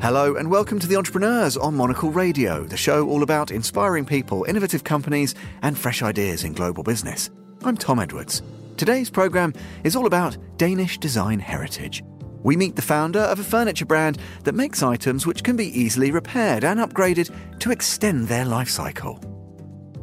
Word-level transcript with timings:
Hello 0.00 0.36
and 0.36 0.48
welcome 0.48 0.78
to 0.78 0.86
The 0.86 0.94
Entrepreneurs 0.94 1.56
on 1.56 1.74
Monocle 1.74 2.12
Radio, 2.12 2.62
the 2.62 2.76
show 2.76 3.08
all 3.08 3.24
about 3.24 3.50
inspiring 3.50 4.04
people, 4.04 4.44
innovative 4.44 4.84
companies, 4.84 5.34
and 5.62 5.76
fresh 5.76 6.02
ideas 6.02 6.44
in 6.44 6.52
global 6.52 6.84
business. 6.84 7.30
I'm 7.64 7.76
Tom 7.76 7.98
Edwards. 7.98 8.40
Today's 8.76 9.10
programme 9.10 9.52
is 9.82 9.96
all 9.96 10.06
about 10.06 10.36
Danish 10.56 10.98
design 10.98 11.40
heritage. 11.40 12.04
We 12.44 12.56
meet 12.56 12.76
the 12.76 12.80
founder 12.80 13.18
of 13.18 13.40
a 13.40 13.44
furniture 13.44 13.86
brand 13.86 14.18
that 14.44 14.54
makes 14.54 14.84
items 14.84 15.26
which 15.26 15.42
can 15.42 15.56
be 15.56 15.76
easily 15.76 16.12
repaired 16.12 16.62
and 16.62 16.78
upgraded 16.78 17.34
to 17.58 17.72
extend 17.72 18.28
their 18.28 18.44
life 18.44 18.68
cycle. 18.68 19.37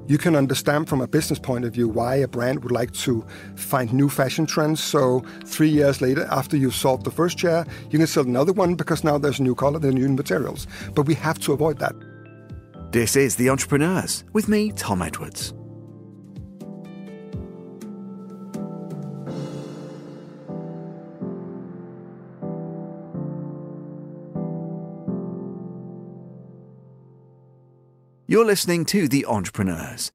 You 0.07 0.17
can 0.19 0.35
understand 0.35 0.87
from 0.87 1.01
a 1.01 1.07
business 1.07 1.39
point 1.39 1.65
of 1.65 1.73
view 1.73 1.87
why 1.87 2.15
a 2.17 2.27
brand 2.27 2.63
would 2.63 2.71
like 2.71 2.91
to 2.93 3.25
find 3.55 3.91
new 3.91 4.07
fashion 4.07 4.45
trends. 4.45 4.83
So, 4.83 5.23
three 5.45 5.69
years 5.69 5.99
later, 5.99 6.27
after 6.29 6.55
you've 6.55 6.75
solved 6.75 7.05
the 7.05 7.11
first 7.11 7.37
chair, 7.37 7.65
you 7.89 7.97
can 7.97 8.07
sell 8.07 8.23
another 8.23 8.53
one 8.53 8.75
because 8.75 9.03
now 9.03 9.17
there's 9.17 9.39
a 9.39 9.43
new 9.43 9.55
color, 9.55 9.79
there 9.79 9.89
are 9.89 9.93
new 9.93 10.09
materials. 10.09 10.67
But 10.93 11.07
we 11.07 11.15
have 11.15 11.39
to 11.39 11.53
avoid 11.53 11.79
that. 11.79 11.95
This 12.91 13.15
is 13.15 13.35
The 13.35 13.49
Entrepreneurs 13.49 14.23
with 14.31 14.47
me, 14.47 14.71
Tom 14.71 15.01
Edwards. 15.01 15.53
You're 28.35 28.43
listening 28.43 28.83
to 28.87 29.07
The 29.07 29.25
Entrepreneurs. 29.27 30.11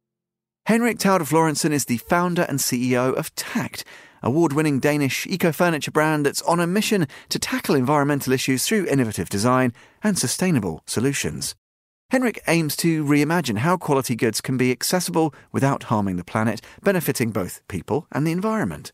Henrik 0.67 0.99
Taudorf 0.99 1.31
Lorensen 1.31 1.73
is 1.73 1.87
the 1.87 1.97
founder 1.97 2.43
and 2.43 2.59
CEO 2.59 3.15
of 3.15 3.35
Takt, 3.35 3.83
award 4.23 4.53
winning 4.53 4.79
Danish 4.79 5.27
eco 5.27 5.53
furniture 5.53 5.91
brand 5.91 6.27
that's 6.27 6.43
on 6.43 6.61
a 6.61 6.67
mission 6.67 7.09
to 7.31 7.39
tackle 7.39 7.75
environmental 7.75 8.35
issues 8.35 8.67
through 8.67 8.85
innovative 8.85 9.31
design 9.31 9.73
and 10.03 10.19
sustainable 10.19 10.83
solutions. 10.85 11.55
Henrik 12.11 12.43
aims 12.47 12.77
to 12.77 13.07
reimagine 13.07 13.57
how 13.57 13.79
quality 13.79 14.15
goods 14.15 14.43
can 14.43 14.59
be 14.59 14.71
accessible 14.71 15.35
without 15.51 15.85
harming 15.85 16.17
the 16.17 16.23
planet, 16.23 16.61
benefiting 16.83 17.31
both 17.31 17.67
people 17.69 18.07
and 18.13 18.27
the 18.27 18.33
environment. 18.33 18.93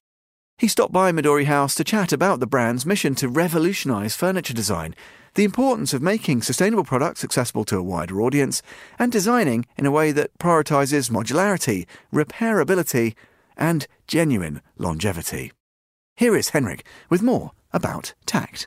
He 0.59 0.69
stopped 0.69 0.93
by 0.93 1.11
Midori 1.11 1.47
House 1.47 1.75
to 1.75 1.83
chat 1.85 2.13
about 2.13 2.39
the 2.39 2.47
brand's 2.47 2.87
mission 2.87 3.17
to 3.17 3.29
revolutionise 3.29 4.15
furniture 4.15 4.55
design 4.55 4.95
the 5.37 5.45
importance 5.45 5.95
of 5.95 6.03
making 6.03 6.43
sustainable 6.43 6.85
products 6.85 7.23
accessible 7.23 7.65
to 7.67 7.77
a 7.77 7.83
wider 7.83 8.21
audience, 8.21 8.63
and 8.99 9.13
designing 9.13 9.67
in 9.77 9.87
a 9.87 9.91
way 9.91 10.11
that 10.11 10.37
prioritises 10.39 11.11
modularity, 11.11 11.87
repairability, 12.13 13.15
and 13.57 13.87
genuine 14.07 14.61
longevity. 14.79 15.53
Here 16.17 16.35
is 16.35 16.51
Henrik 16.51 16.87
with 17.11 17.23
more 17.23 17.53
about 17.73 18.15
Takt. 18.25 18.67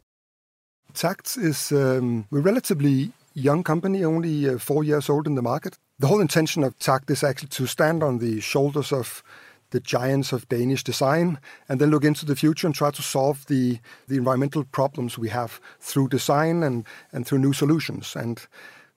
Takt 0.94 1.38
is 1.38 1.72
um, 1.72 2.28
a 2.32 2.40
relatively 2.40 3.12
young 3.34 3.64
company, 3.64 4.04
only 4.04 4.48
uh, 4.48 4.60
four 4.60 4.84
years 4.84 5.10
old 5.10 5.26
in 5.26 5.36
the 5.36 5.42
market. 5.42 5.78
The 5.98 6.08
whole 6.08 6.22
intention 6.22 6.64
of 6.64 6.78
Takt 6.78 7.10
is 7.10 7.24
actually 7.24 7.50
to 7.50 7.66
stand 7.66 8.04
on 8.04 8.20
the 8.20 8.40
shoulders 8.42 8.92
of 8.92 9.24
the 9.72 9.80
giants 9.80 10.32
of 10.32 10.48
Danish 10.50 10.84
design, 10.84 11.40
and 11.68 11.80
then 11.80 11.92
look 11.92 12.04
into 12.04 12.26
the 12.26 12.36
future 12.36 12.68
and 12.68 12.76
try 12.76 12.92
to 12.92 13.02
solve 13.02 13.46
the, 13.48 13.80
the 14.08 14.18
environmental 14.18 14.64
problems 14.64 15.18
we 15.18 15.30
have 15.30 15.60
through 15.80 16.10
design 16.10 16.64
and, 16.64 16.86
and 17.12 17.26
through 17.26 17.40
new 17.40 17.54
solutions. 17.54 18.16
And 18.16 18.46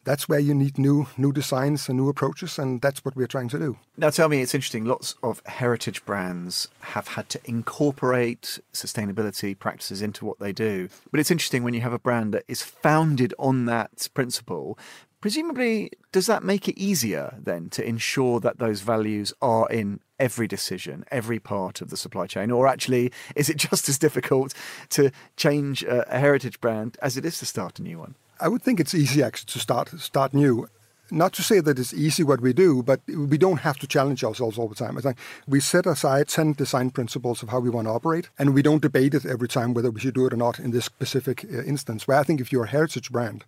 that's 0.04 0.28
where 0.28 0.40
you 0.40 0.54
need 0.54 0.78
new 0.78 1.06
new 1.16 1.32
designs 1.32 1.88
and 1.88 1.98
new 1.98 2.08
approaches, 2.08 2.58
and 2.58 2.80
that's 2.80 3.04
what 3.04 3.14
we're 3.14 3.26
trying 3.26 3.48
to 3.48 3.58
do. 3.58 3.78
Now, 3.96 4.10
tell 4.10 4.28
me, 4.28 4.42
it's 4.42 4.54
interesting. 4.54 4.84
Lots 4.84 5.14
of 5.22 5.42
heritage 5.46 6.04
brands 6.04 6.68
have 6.80 7.08
had 7.08 7.28
to 7.30 7.40
incorporate 7.44 8.58
sustainability 8.72 9.58
practices 9.58 10.02
into 10.02 10.24
what 10.24 10.38
they 10.38 10.52
do, 10.52 10.88
but 11.10 11.20
it's 11.20 11.30
interesting 11.30 11.62
when 11.62 11.74
you 11.74 11.80
have 11.82 11.92
a 11.92 11.98
brand 11.98 12.34
that 12.34 12.44
is 12.48 12.62
founded 12.62 13.32
on 13.38 13.66
that 13.66 14.08
principle. 14.14 14.78
Presumably, 15.22 15.92
does 16.10 16.26
that 16.26 16.42
make 16.42 16.68
it 16.68 16.76
easier 16.76 17.38
then 17.40 17.70
to 17.70 17.86
ensure 17.86 18.40
that 18.40 18.58
those 18.58 18.80
values 18.80 19.32
are 19.40 19.70
in 19.70 20.00
every 20.18 20.48
decision, 20.48 21.04
every 21.12 21.38
part 21.38 21.80
of 21.80 21.90
the 21.90 21.96
supply 21.96 22.26
chain? 22.26 22.50
Or 22.50 22.66
actually, 22.66 23.12
is 23.36 23.48
it 23.48 23.56
just 23.70 23.88
as 23.88 23.98
difficult 23.98 24.52
to 24.90 25.12
change 25.36 25.84
a, 25.84 26.04
heritage 26.10 26.60
brand 26.60 26.98
as 27.00 27.16
it 27.16 27.24
is 27.24 27.38
to 27.38 27.46
start 27.46 27.78
a 27.78 27.82
new 27.82 28.00
one? 28.00 28.16
I 28.40 28.48
would 28.48 28.62
think 28.62 28.80
it's 28.80 28.96
easy 28.96 29.22
actually 29.22 29.52
to 29.52 29.60
start 29.60 29.90
start 30.00 30.34
new 30.34 30.68
not 31.12 31.32
to 31.34 31.42
say 31.42 31.60
that 31.60 31.78
it's 31.78 31.92
easy 31.92 32.24
what 32.24 32.40
we 32.40 32.52
do, 32.52 32.82
but 32.82 33.00
we 33.06 33.36
don't 33.36 33.58
have 33.58 33.78
to 33.78 33.86
challenge 33.86 34.24
ourselves 34.24 34.58
all 34.58 34.66
the 34.66 34.74
time. 34.74 34.96
I 34.96 35.02
think 35.02 35.18
we 35.46 35.60
set 35.60 35.86
aside 35.86 36.28
10 36.28 36.54
design 36.54 36.90
principles 36.90 37.42
of 37.42 37.50
how 37.50 37.60
we 37.60 37.70
want 37.70 37.86
to 37.86 37.92
operate, 37.92 38.30
and 38.38 38.54
we 38.54 38.62
don't 38.62 38.82
debate 38.82 39.14
it 39.14 39.26
every 39.26 39.48
time 39.48 39.74
whether 39.74 39.90
we 39.90 40.00
should 40.00 40.14
do 40.14 40.26
it 40.26 40.32
or 40.32 40.36
not 40.36 40.58
in 40.58 40.70
this 40.70 40.86
specific 40.86 41.44
uh, 41.44 41.62
instance. 41.62 42.08
Where 42.08 42.18
I 42.18 42.22
think 42.22 42.40
if 42.40 42.50
you're 42.50 42.64
a 42.64 42.68
heritage 42.68 43.12
brand, 43.12 43.44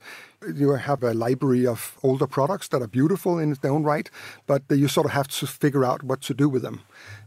you 0.55 0.73
have 0.73 1.03
a 1.03 1.15
library 1.15 1.67
of 1.67 1.97
older 2.03 2.27
products 2.27 2.69
that 2.69 2.83
are 2.83 2.87
beautiful 2.87 3.39
in 3.39 3.55
their 3.63 3.73
own 3.73 3.83
right, 3.83 4.11
but 4.47 4.63
you 4.69 4.89
sort 4.89 5.07
of 5.07 5.13
have 5.13 5.29
to 5.29 5.47
figure 5.47 5.85
out 5.85 6.03
what 6.03 6.21
to 6.23 6.35
do 6.35 6.49
with 6.49 6.63
them. 6.63 6.83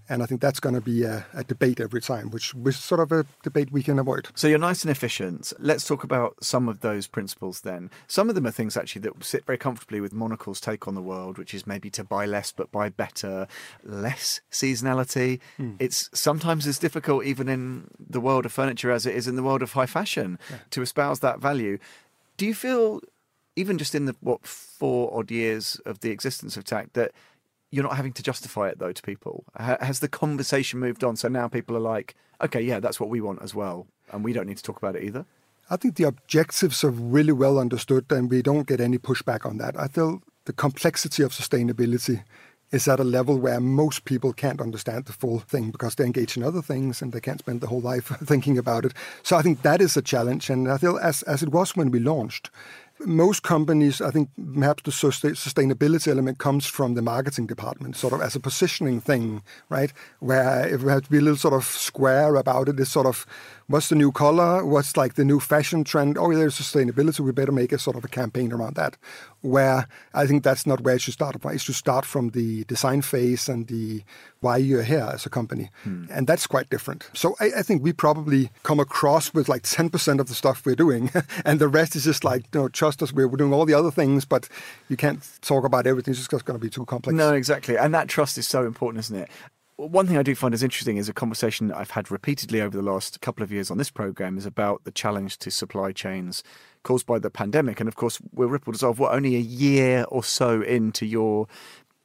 And 0.09 0.23
I 0.23 0.25
think 0.25 0.41
that's 0.41 0.59
going 0.59 0.75
to 0.75 0.81
be 0.81 1.03
a, 1.03 1.25
a, 1.33 1.43
debate 1.43 1.79
every 1.79 2.01
time, 2.01 2.31
which 2.31 2.53
is 2.65 2.77
sort 2.77 3.01
of 3.01 3.11
a 3.11 3.25
debate 3.43 3.71
we 3.71 3.83
can 3.83 3.99
avoid. 3.99 4.27
So 4.35 4.47
you're 4.47 4.57
nice 4.57 4.83
and 4.83 4.91
efficient. 4.91 5.51
Let's 5.59 5.85
talk 5.85 6.03
about 6.03 6.43
some 6.43 6.69
of 6.69 6.79
those 6.79 7.07
principles 7.07 7.61
then. 7.61 7.89
Some 8.07 8.29
of 8.29 8.35
them 8.35 8.47
are 8.47 8.51
things 8.51 8.77
actually 8.77 9.01
that 9.01 9.23
sit 9.23 9.45
very 9.45 9.57
comfortably 9.57 9.99
with 9.99 10.13
Monocle's 10.13 10.61
take 10.61 10.87
on 10.87 10.95
the 10.95 11.01
world, 11.01 11.37
which 11.37 11.53
is 11.53 11.67
maybe 11.67 11.89
to 11.91 12.03
buy 12.03 12.25
less 12.25 12.51
but 12.51 12.71
buy 12.71 12.89
better, 12.89 13.47
less 13.83 14.41
seasonality. 14.51 15.39
Mm. 15.59 15.75
It's 15.79 16.09
sometimes 16.13 16.67
as 16.67 16.79
difficult, 16.79 17.25
even 17.25 17.49
in 17.49 17.89
the 17.99 18.21
world 18.21 18.45
of 18.45 18.53
furniture, 18.53 18.91
as 18.91 19.05
it 19.05 19.15
is 19.15 19.27
in 19.27 19.35
the 19.35 19.43
world 19.43 19.61
of 19.61 19.73
high 19.73 19.85
fashion, 19.85 20.39
yeah. 20.49 20.57
to 20.71 20.81
espouse 20.81 21.19
that 21.19 21.39
value. 21.39 21.77
Do 22.37 22.45
you 22.45 22.53
feel, 22.53 23.01
even 23.55 23.77
just 23.77 23.95
in 23.95 24.05
the 24.05 24.15
what 24.21 24.45
four 24.45 25.17
odd 25.17 25.31
years 25.31 25.81
of 25.85 25.99
the 25.99 26.11
existence 26.11 26.55
of 26.55 26.63
Takt, 26.63 26.93
that 26.93 27.11
you're 27.71 27.83
not 27.83 27.97
having 27.97 28.13
to 28.13 28.23
justify 28.23 28.69
it 28.69 28.79
though 28.79 28.91
to 28.91 29.01
people. 29.01 29.43
Has 29.55 29.99
the 29.99 30.07
conversation 30.07 30.79
moved 30.79 31.03
on? 31.03 31.15
So 31.15 31.27
now 31.27 31.47
people 31.47 31.75
are 31.75 31.81
like, 31.81 32.15
okay, 32.41 32.61
yeah, 32.61 32.79
that's 32.79 32.99
what 32.99 33.09
we 33.09 33.21
want 33.21 33.41
as 33.41 33.53
well, 33.53 33.87
and 34.11 34.23
we 34.23 34.33
don't 34.33 34.47
need 34.47 34.57
to 34.57 34.63
talk 34.63 34.77
about 34.77 34.95
it 34.95 35.03
either. 35.03 35.25
I 35.69 35.75
think 35.75 35.95
the 35.95 36.05
objectives 36.05 36.83
are 36.83 36.89
really 36.89 37.33
well 37.33 37.59
understood, 37.59 38.05
and 38.09 38.29
we 38.29 38.41
don't 38.41 38.67
get 38.67 38.79
any 38.79 38.97
pushback 38.97 39.45
on 39.45 39.57
that. 39.57 39.77
I 39.77 39.87
feel 39.87 40.21
the 40.45 40.53
complexity 40.53 41.23
of 41.23 41.33
sustainability 41.33 42.23
is 42.71 42.87
at 42.87 42.99
a 42.99 43.03
level 43.03 43.37
where 43.37 43.59
most 43.59 44.05
people 44.05 44.33
can't 44.33 44.61
understand 44.61 45.05
the 45.05 45.13
full 45.13 45.39
thing 45.39 45.71
because 45.71 45.95
they're 45.95 46.05
engaged 46.05 46.35
in 46.35 46.43
other 46.43 46.61
things 46.61 47.01
and 47.01 47.13
they 47.13 47.21
can't 47.21 47.39
spend 47.39 47.61
the 47.61 47.67
whole 47.67 47.79
life 47.79 48.07
thinking 48.25 48.57
about 48.57 48.85
it. 48.85 48.93
So 49.23 49.37
I 49.37 49.41
think 49.41 49.61
that 49.61 49.81
is 49.81 49.95
a 49.97 50.01
challenge, 50.01 50.49
and 50.49 50.69
I 50.69 50.77
feel 50.77 50.97
as 50.99 51.21
as 51.23 51.43
it 51.43 51.49
was 51.49 51.75
when 51.75 51.91
we 51.91 51.99
launched, 51.99 52.49
most 53.05 53.43
companies, 53.43 54.01
I 54.01 54.11
think 54.11 54.29
perhaps 54.55 54.83
the 54.83 54.91
sustainability 54.91 56.07
element 56.07 56.39
comes 56.39 56.65
from 56.65 56.95
the 56.95 57.01
marketing 57.01 57.47
department, 57.47 57.95
sort 57.95 58.13
of 58.13 58.21
as 58.21 58.35
a 58.35 58.39
positioning 58.39 59.01
thing, 59.01 59.43
right? 59.69 59.93
Where 60.19 60.67
if 60.67 60.81
we 60.83 60.91
have 60.91 61.03
to 61.03 61.09
be 61.09 61.19
a 61.19 61.21
little 61.21 61.37
sort 61.37 61.53
of 61.53 61.63
square 61.63 62.35
about 62.35 62.69
it, 62.69 62.79
it's 62.79 62.91
sort 62.91 63.05
of 63.05 63.25
what's 63.67 63.89
the 63.89 63.95
new 63.95 64.11
color, 64.11 64.65
what's 64.65 64.97
like 64.97 65.13
the 65.13 65.25
new 65.25 65.39
fashion 65.39 65.83
trend. 65.83 66.17
Oh, 66.17 66.33
there's 66.33 66.57
sustainability. 66.57 67.19
We 67.19 67.31
better 67.31 67.51
make 67.51 67.71
a 67.71 67.77
sort 67.77 67.97
of 67.97 68.03
a 68.03 68.07
campaign 68.07 68.51
around 68.51 68.75
that. 68.75 68.97
Where 69.47 69.87
I 70.13 70.27
think 70.27 70.43
that's 70.43 70.65
not 70.65 70.81
where 70.81 70.95
it 70.95 71.01
should 71.01 71.13
start 71.13 71.41
from. 71.41 71.51
It 71.53 71.61
should 71.61 71.75
start 71.75 72.05
from 72.05 72.29
the 72.29 72.63
design 72.65 73.01
phase 73.01 73.49
and 73.49 73.67
the 73.67 74.03
why 74.41 74.57
you're 74.57 74.83
here 74.83 75.09
as 75.13 75.25
a 75.25 75.29
company, 75.29 75.69
hmm. 75.83 76.05
and 76.11 76.27
that's 76.27 76.45
quite 76.45 76.69
different. 76.69 77.09
So 77.13 77.35
I, 77.39 77.51
I, 77.57 77.61
think 77.63 77.81
we 77.81 77.91
probably 77.91 78.51
come 78.63 78.79
across 78.79 79.33
with 79.33 79.49
like 79.49 79.63
10% 79.63 80.19
of 80.19 80.27
the 80.27 80.35
stuff 80.35 80.65
we're 80.65 80.75
doing, 80.75 81.09
and 81.45 81.59
the 81.59 81.67
rest 81.67 81.95
is 81.95 82.03
just 82.03 82.23
like 82.23 82.43
you 82.53 82.61
know 82.61 82.67
trust 82.69 83.01
us. 83.01 83.11
We're 83.11 83.27
doing 83.29 83.53
all 83.53 83.65
the 83.65 83.73
other 83.73 83.91
things, 83.91 84.25
but 84.25 84.47
you 84.89 84.97
can't 84.97 85.27
talk 85.41 85.63
about 85.65 85.87
everything. 85.87 86.11
It's 86.11 86.27
just 86.27 86.45
going 86.45 86.59
to 86.59 86.63
be 86.63 86.69
too 86.69 86.85
complex. 86.85 87.15
No, 87.15 87.33
exactly, 87.33 87.77
and 87.77 87.93
that 87.95 88.07
trust 88.07 88.37
is 88.37 88.47
so 88.47 88.65
important, 88.65 89.05
isn't 89.05 89.17
it? 89.17 89.29
One 89.77 90.07
thing 90.07 90.17
I 90.17 90.23
do 90.23 90.33
find 90.33 90.55
is 90.55 90.63
interesting 90.63 90.97
is 90.97 91.07
a 91.07 91.13
conversation 91.13 91.71
I've 91.71 91.91
had 91.91 92.09
repeatedly 92.09 92.61
over 92.61 92.75
the 92.75 92.83
last 92.83 93.21
couple 93.21 93.43
of 93.43 93.51
years 93.51 93.69
on 93.69 93.77
this 93.77 93.91
program 93.91 94.35
is 94.35 94.45
about 94.47 94.85
the 94.85 94.91
challenge 94.91 95.37
to 95.37 95.51
supply 95.51 95.91
chains 95.91 96.43
caused 96.81 97.05
by 97.05 97.19
the 97.19 97.29
pandemic. 97.29 97.79
And 97.79 97.87
of 97.87 97.95
course, 97.95 98.19
we're 98.33 98.47
Ripple 98.47 98.73
Dissolve, 98.73 98.97
what, 98.97 99.13
only 99.13 99.35
a 99.35 99.39
year 99.39 100.05
or 100.09 100.23
so 100.23 100.61
into 100.63 101.05
your 101.05 101.47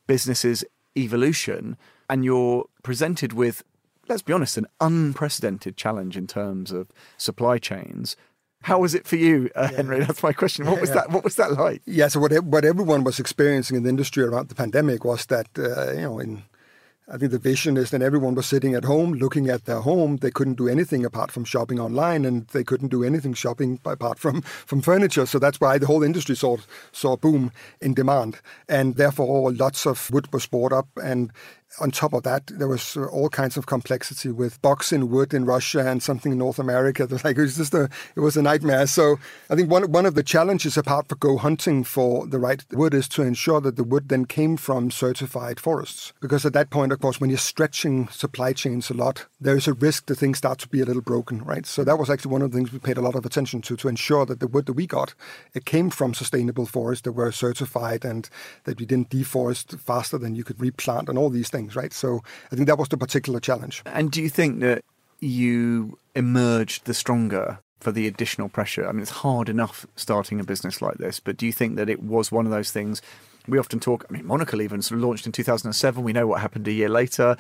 business's 0.07 0.67
evolution, 0.99 1.79
and 2.11 2.27
you're 2.27 2.67
presented 2.83 3.33
with, 3.33 3.65
let's 4.07 4.21
be 4.21 4.35
honest, 4.35 4.59
an 4.59 4.67
unprecedented 4.79 5.79
challenge 5.79 6.15
in 6.15 6.27
terms 6.27 6.73
of 6.73 6.91
supply 7.17 7.57
chains. 7.57 8.17
How 8.65 8.81
was 8.81 8.95
it 8.95 9.07
for 9.07 9.17
you, 9.17 9.49
uh, 9.57 9.69
yeah. 9.71 9.77
Henry? 9.79 10.01
That's 10.05 10.23
my 10.23 10.35
question. 10.35 10.67
What 10.67 10.79
was 10.79 10.91
yeah. 10.91 10.97
that? 10.97 11.11
What 11.11 11.25
was 11.25 11.37
that 11.37 11.53
like? 11.53 11.81
Yeah. 11.87 12.09
So 12.09 12.21
what 12.21 12.33
what 12.45 12.65
everyone 12.67 13.03
was 13.03 13.19
experiencing 13.19 13.79
in 13.79 13.83
the 13.83 13.89
industry 13.89 14.23
around 14.23 14.51
the 14.51 14.55
pandemic 14.55 15.05
was 15.05 15.25
that 15.27 15.49
uh, 15.59 15.93
you 15.93 16.03
know 16.03 16.19
in 16.21 16.45
I 17.09 17.19
think 17.19 17.33
the 17.33 17.39
vision 17.39 17.77
is 17.77 17.91
that 17.91 18.01
everyone 18.01 18.37
was 18.37 18.47
sitting 18.47 18.75
at 18.75 18.85
home 18.85 19.15
looking 19.15 19.49
at 19.49 19.65
their 19.65 19.81
home. 19.81 20.19
They 20.19 20.31
couldn't 20.31 20.55
do 20.55 20.69
anything 20.69 21.05
apart 21.05 21.33
from 21.33 21.45
shopping 21.45 21.81
online, 21.81 22.25
and 22.25 22.47
they 22.49 22.63
couldn't 22.63 22.89
do 22.89 23.03
anything 23.03 23.35
shopping 23.35 23.81
apart 23.85 24.21
from, 24.21 24.43
from 24.43 24.83
furniture. 24.83 25.27
So 25.27 25.41
that's 25.41 25.61
why 25.61 25.79
the 25.79 25.87
whole 25.87 26.05
industry 26.05 26.37
saw, 26.37 26.59
saw 26.93 27.15
a 27.15 27.17
boom 27.17 27.51
in 27.81 27.95
demand. 27.95 28.39
And 28.69 28.95
therefore, 28.95 29.53
lots 29.53 29.85
of 29.85 30.11
wood 30.13 30.33
was 30.33 30.47
bought 30.47 30.73
up. 30.73 30.87
And 31.03 31.33
on 31.81 31.91
top 31.91 32.13
of 32.13 32.23
that, 32.25 32.47
there 32.47 32.69
was 32.69 32.97
uh, 32.97 33.07
all 33.07 33.29
kinds 33.29 33.57
of 33.57 33.67
complexity 33.67 34.31
with 34.31 34.61
box 34.63 34.93
in 34.93 35.11
wood 35.11 35.33
in 35.33 35.45
Russia 35.45 35.87
and 35.87 36.03
something 36.03 36.33
in 36.33 36.39
North 36.39 36.59
America. 36.59 37.05
It 37.05 37.11
was 37.11 37.25
like 37.25 37.37
it 37.37 37.43
was 37.43 37.57
just 37.57 37.75
a 37.75 37.89
it 38.17 38.21
was 38.21 38.37
a 38.37 38.43
nightmare. 38.43 38.87
So 38.87 39.19
I 39.49 39.57
think 39.57 39.71
one 39.71 39.91
one 39.91 40.07
of 40.07 40.15
the 40.15 40.23
challenges 40.23 40.77
apart 40.77 41.09
for 41.09 41.17
go 41.17 41.37
hunting 41.37 41.85
for 41.85 42.27
the 42.27 42.39
right 42.39 42.65
wood 42.73 42.95
is 42.95 43.09
to 43.09 43.23
ensure 43.23 43.61
that 43.61 43.77
the 43.77 43.85
wood 43.85 44.09
then 44.09 44.27
came 44.27 44.57
from 44.57 44.91
certified 44.91 45.59
forests. 45.59 46.13
Because 46.21 46.45
at 46.45 46.53
that 46.53 46.71
point, 46.71 46.93
of 46.93 47.01
course, 47.01 47.21
when 47.21 47.31
you're 47.31 47.39
stretching 47.39 48.09
supply 48.09 48.53
chains 48.53 48.91
a 48.91 48.95
lot, 48.95 49.27
there 49.41 49.57
is 49.57 49.67
a 49.67 49.73
risk 49.73 50.07
that 50.07 50.17
things 50.17 50.39
start 50.39 50.59
to 50.61 50.69
be 50.69 50.81
a 50.81 50.85
little 50.85 51.03
broken, 51.03 51.43
right? 51.43 51.67
So 51.67 51.85
that 51.85 51.99
was 51.99 52.11
actually 52.11 52.33
one 52.33 52.43
of 52.43 52.53
the 52.53 52.59
things 52.59 52.73
we 52.73 52.79
paid 52.79 52.99
a 52.99 53.03
lot 53.03 53.15
of 53.15 53.25
attention 53.25 53.63
to 53.63 53.77
to 53.77 53.89
ensure 53.89 54.27
that 54.27 54.41
the 54.41 54.47
wood 54.47 54.67
that 54.67 54.75
we 54.75 54.87
got 54.87 55.15
it 55.55 55.65
came 55.65 55.91
from 55.91 56.15
sustainable 56.15 56.67
forests 56.67 57.03
that 57.03 57.13
were 57.13 57.33
certified 57.33 58.05
and 58.05 58.29
that 58.65 58.79
we 58.79 58.87
didn't 58.87 59.11
deforest 59.11 59.79
faster 59.81 60.19
than 60.19 60.35
you 60.35 60.45
could 60.45 60.61
replant 60.61 61.09
and 61.09 61.19
all 61.19 61.31
these 61.31 61.49
things 61.49 61.62
things, 61.63 61.77
right? 61.77 61.93
So 61.93 62.23
I 62.51 62.57
think 62.57 62.67
that 62.67 62.79
was 62.79 62.89
the 62.89 62.97
particular 62.97 63.41
challenge. 63.41 63.83
And 63.87 64.11
do 64.11 64.21
you 64.21 64.29
think 64.29 64.61
that 64.61 64.85
you 65.21 65.99
emerged 66.15 66.85
the 66.85 66.95
stronger 66.95 67.59
for 67.81 67.93
the 67.93 68.07
additional 68.07 68.49
pressure? 68.49 68.89
I 68.89 68.93
mean, 68.93 69.03
it's 69.03 69.11
hard 69.11 69.49
enough 69.49 69.87
starting 69.97 70.41
a 70.41 70.45
business 70.45 70.83
like 70.83 70.99
this, 70.99 71.21
but 71.21 71.37
do 71.37 71.47
you 71.47 71.53
think 71.53 71.77
that 71.77 71.89
it 71.89 72.03
was 72.03 72.31
one 72.31 72.47
of 72.47 72.53
those 72.53 72.71
things? 72.71 73.03
We 73.49 73.59
often 73.59 73.81
talk, 73.81 74.07
I 74.09 74.13
mean, 74.13 74.27
Monocle 74.27 74.63
even 74.63 74.83
sort 74.83 74.99
of 74.99 75.05
launched 75.05 75.27
in 75.27 75.33
2007. 75.33 76.03
We 76.03 76.13
know 76.13 76.27
what 76.27 76.41
happened 76.41 76.69
a 76.69 76.73
year 76.73 76.89
later. 76.89 77.37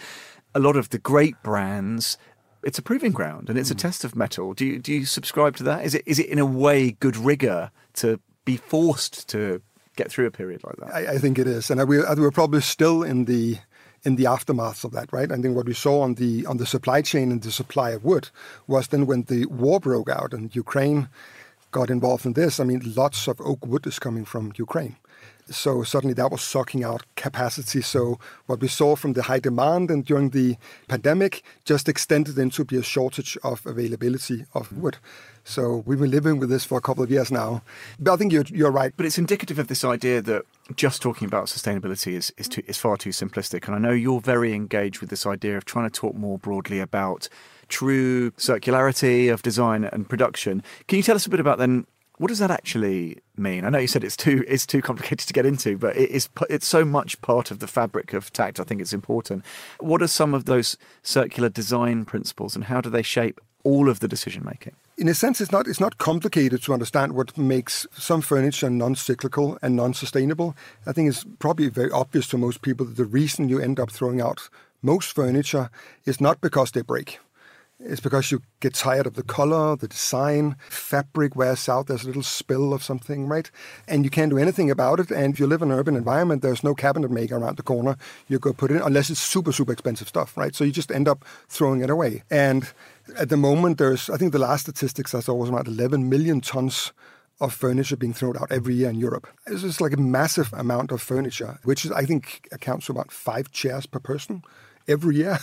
A 0.55 0.59
lot 0.59 0.77
of 0.77 0.91
the 0.91 0.99
great 0.99 1.41
brands, 1.43 2.19
it's 2.65 2.79
a 2.79 2.83
proving 2.83 3.13
ground 3.13 3.49
and 3.49 3.59
it's 3.59 3.71
a 3.71 3.75
hmm. 3.75 3.79
test 3.79 4.05
of 4.05 4.17
mettle. 4.17 4.53
Do 4.53 4.67
you, 4.67 4.79
do 4.79 4.93
you 4.93 5.05
subscribe 5.05 5.57
to 5.57 5.63
that? 5.65 5.85
Is 5.85 5.95
it, 5.95 6.03
is 6.07 6.19
it 6.19 6.27
in 6.27 6.39
a 6.39 6.47
way 6.47 6.93
good 6.93 7.17
rigor 7.17 7.71
to 7.95 8.21
be 8.45 8.57
forced 8.57 9.29
to 9.29 9.63
get 9.95 10.11
through 10.11 10.27
a 10.27 10.31
period 10.33 10.63
like 10.65 10.77
that? 10.77 10.95
I, 10.95 11.15
I 11.15 11.19
think 11.19 11.39
it 11.39 11.47
is. 11.47 11.71
And 11.71 11.87
we, 11.89 11.99
we're 11.99 12.31
probably 12.33 12.63
still 12.63 13.05
in 13.05 13.27
the 13.27 13.59
in 14.05 14.17
the 14.17 14.27
aftermath 14.27 14.85
of 14.85 14.93
that, 14.93 15.13
right? 15.13 15.31
I 15.31 15.37
think 15.37 15.55
what 15.57 15.67
we 15.67 15.75
saw 15.75 16.01
on 16.03 16.15
the 16.15 16.45
on 16.47 16.57
the 16.57 16.67
supply 16.67 17.03
chain 17.03 17.31
and 17.31 17.43
the 17.43 17.53
supply 17.53 17.91
of 17.91 18.05
wood 18.05 18.31
was 18.67 18.89
then 18.89 19.07
when 19.07 19.23
the 19.25 19.47
war 19.47 19.79
broke 19.81 20.11
out 20.11 20.33
and 20.33 20.55
Ukraine 20.55 21.09
got 21.71 21.91
involved 21.91 22.27
in 22.27 22.35
this. 22.35 22.61
I 22.61 22.65
mean, 22.65 22.83
lots 22.97 23.29
of 23.29 23.41
oak 23.41 23.67
wood 23.67 23.87
is 23.87 23.99
coming 23.99 24.25
from 24.25 24.53
Ukraine. 24.57 24.97
So 25.50 25.83
suddenly 25.83 26.15
that 26.15 26.31
was 26.31 26.43
sucking 26.43 26.85
out 26.85 27.05
capacity. 27.17 27.83
So 27.83 28.19
what 28.47 28.61
we 28.61 28.69
saw 28.69 28.97
from 28.97 29.15
the 29.15 29.25
high 29.25 29.41
demand 29.41 29.91
and 29.91 30.05
during 30.05 30.31
the 30.31 30.56
pandemic 30.89 31.43
just 31.65 31.89
extended 31.89 32.39
into 32.39 32.65
be 32.65 32.77
a 32.77 32.83
shortage 32.83 33.37
of 33.43 33.67
availability 33.67 34.47
of 34.55 34.73
wood. 34.73 34.99
So 35.44 35.83
we've 35.85 35.99
been 35.99 36.11
living 36.11 36.39
with 36.39 36.49
this 36.49 36.65
for 36.65 36.79
a 36.79 36.81
couple 36.81 37.03
of 37.03 37.11
years 37.11 37.33
now. 37.33 37.62
But 37.99 38.12
I 38.12 38.17
think 38.17 38.33
you're, 38.33 38.44
you're 38.49 38.71
right. 38.71 38.93
But 38.97 39.06
it's 39.06 39.19
indicative 39.19 39.59
of 39.59 39.67
this 39.67 39.85
idea 39.85 40.23
that 40.23 40.44
just 40.77 41.03
talking 41.03 41.27
about 41.27 41.47
sustainability 41.47 42.12
is, 42.12 42.33
is, 42.37 42.49
too, 42.49 42.62
is 42.67 42.79
far 42.79 42.97
too 42.97 43.11
simplistic. 43.11 43.67
And 43.67 43.75
I 43.75 43.79
know 43.79 43.91
you're 43.91 44.21
very 44.21 44.55
engaged 44.55 45.00
with 45.00 45.11
this 45.11 45.27
idea 45.27 45.56
of 45.56 45.65
trying 45.65 45.91
to 45.91 46.00
talk 46.00 46.15
more 46.15 46.39
broadly 46.39 46.79
about 46.79 47.29
true 47.69 48.31
circularity 48.33 49.33
of 49.33 49.43
design 49.43 49.85
and 49.85 50.09
production. 50.09 50.62
Can 50.87 50.99
you 50.99 51.03
tell 51.03 51.17
us 51.17 51.27
a 51.27 51.31
bit 51.31 51.41
about 51.41 51.59
then 51.59 51.87
what 52.23 52.29
does 52.29 52.39
that 52.39 52.53
actually 52.53 53.19
mean? 53.37 53.65
I 53.65 53.69
know 53.69 53.79
you 53.79 53.89
said 53.89 54.05
it's 54.05 54.17
too 54.17 54.45
it's 54.47 54.65
too 54.65 54.81
complicated 54.81 55.27
to 55.27 55.33
get 55.33 55.45
into, 55.45 55.77
but 55.77 55.97
it 55.97 56.09
is 56.09 56.29
it's 56.49 56.69
so 56.69 56.85
much 56.85 57.21
part 57.21 57.51
of 57.51 57.59
the 57.59 57.67
fabric 57.67 58.13
of 58.13 58.33
Takt. 58.33 58.61
I 58.61 58.63
think 58.63 58.81
it's 58.81 58.93
important. 58.93 59.45
What 59.81 60.03
are 60.03 60.07
some 60.07 60.33
of 60.33 60.45
those 60.45 60.77
circular 61.03 61.49
design 61.49 62.05
principles, 62.05 62.55
and 62.55 62.67
how 62.67 62.81
do 62.81 62.91
they 62.91 63.03
shape 63.03 63.41
all 63.65 63.89
of 63.89 63.99
the 63.99 64.07
decision 64.07 64.45
making? 64.45 64.77
In 64.97 65.09
a 65.09 65.15
sense, 65.15 65.41
it's 65.41 65.51
not 65.51 65.67
it's 65.67 65.81
not 65.81 65.99
complicated 65.99 66.63
to 66.63 66.73
understand 66.73 67.15
what 67.15 67.37
makes 67.37 67.89
some 67.93 68.21
furniture 68.21 68.71
non-cyclical 68.71 69.59
and 69.61 69.75
non-sustainable. 69.75 70.55
I 70.87 70.93
think 70.93 71.09
it's 71.09 71.25
probably 71.41 71.71
very 71.71 71.91
obvious 71.91 72.29
to 72.29 72.39
most 72.39 72.63
people 72.63 72.87
that 72.87 72.97
the 72.97 73.05
reason 73.05 73.49
you 73.49 73.59
end 73.59 73.81
up 73.81 73.91
throwing 73.91 74.21
out 74.21 74.49
most 74.81 75.13
furniture 75.13 75.71
is 76.05 76.21
not 76.21 76.41
because 76.41 76.71
they 76.71 76.83
break 76.83 77.19
it's 77.84 78.00
because 78.00 78.31
you 78.31 78.43
get 78.61 78.75
tired 78.75 79.06
of 79.06 79.14
the 79.14 79.23
color, 79.23 79.76
the 79.76 79.88
design, 79.88 80.56
fabric 80.69 81.34
wears 81.34 81.69
out, 81.69 81.87
there's 81.87 82.05
a 82.05 82.06
little 82.06 82.23
spill 82.23 82.73
of 82.73 82.82
something, 82.82 83.26
right? 83.26 83.50
And 83.88 84.05
you 84.05 84.11
can't 84.11 84.31
do 84.31 84.38
anything 84.38 84.70
about 84.70 85.00
it. 85.00 85.11
And 85.11 85.34
if 85.34 85.40
you 85.40 85.46
live 85.46 85.62
in 85.62 85.70
an 85.70 85.79
urban 85.79 85.96
environment, 85.96 86.43
there's 86.43 86.64
no 86.64 86.75
cabinet 86.75 87.11
maker 87.11 87.37
around 87.37 87.56
the 87.56 87.62
corner. 87.62 87.96
You 88.29 88.38
go 88.38 88.52
put 88.52 88.70
it 88.70 88.76
in, 88.76 88.82
unless 88.82 89.11
it's 89.11 89.20
super, 89.20 89.52
super 89.52 89.73
expensive 89.73 90.08
stuff, 90.08 90.37
right? 90.37 90.55
So 90.55 90.64
you 90.64 90.73
just 90.73 90.93
end 90.93 91.08
up 91.08 91.25
throwing 91.49 91.81
it 91.81 91.90
away. 91.90 92.23
And 92.31 92.70
at 93.19 93.29
the 93.29 93.37
moment, 93.37 93.79
there's, 93.79 94.08
I 94.08 94.17
think 94.17 94.32
the 94.32 94.38
last 94.38 94.62
statistics 94.62 95.14
I 95.14 95.20
saw 95.20 95.34
was 95.34 95.50
around 95.50 95.69
11 95.69 96.08
million 96.08 96.40
tons 96.40 96.93
of 97.40 97.52
furniture 97.52 97.96
being 97.96 98.12
thrown 98.12 98.37
out 98.37 98.52
every 98.52 98.75
year 98.75 98.90
in 98.90 98.96
Europe. 98.96 99.26
It's 99.46 99.62
just 99.62 99.81
like 99.81 99.93
a 99.93 100.00
massive 100.00 100.52
amount 100.52 100.93
of 100.93 101.02
furniture, 101.02 101.58
which 101.64 101.84
is, 101.84 101.90
I 101.90 102.05
think 102.05 102.49
accounts 102.52 102.87
for 102.87 102.93
about 102.93 103.11
five 103.11 103.50
chairs 103.50 103.87
per 103.87 103.99
person 103.99 104.43
every 104.88 105.17
year. 105.17 105.38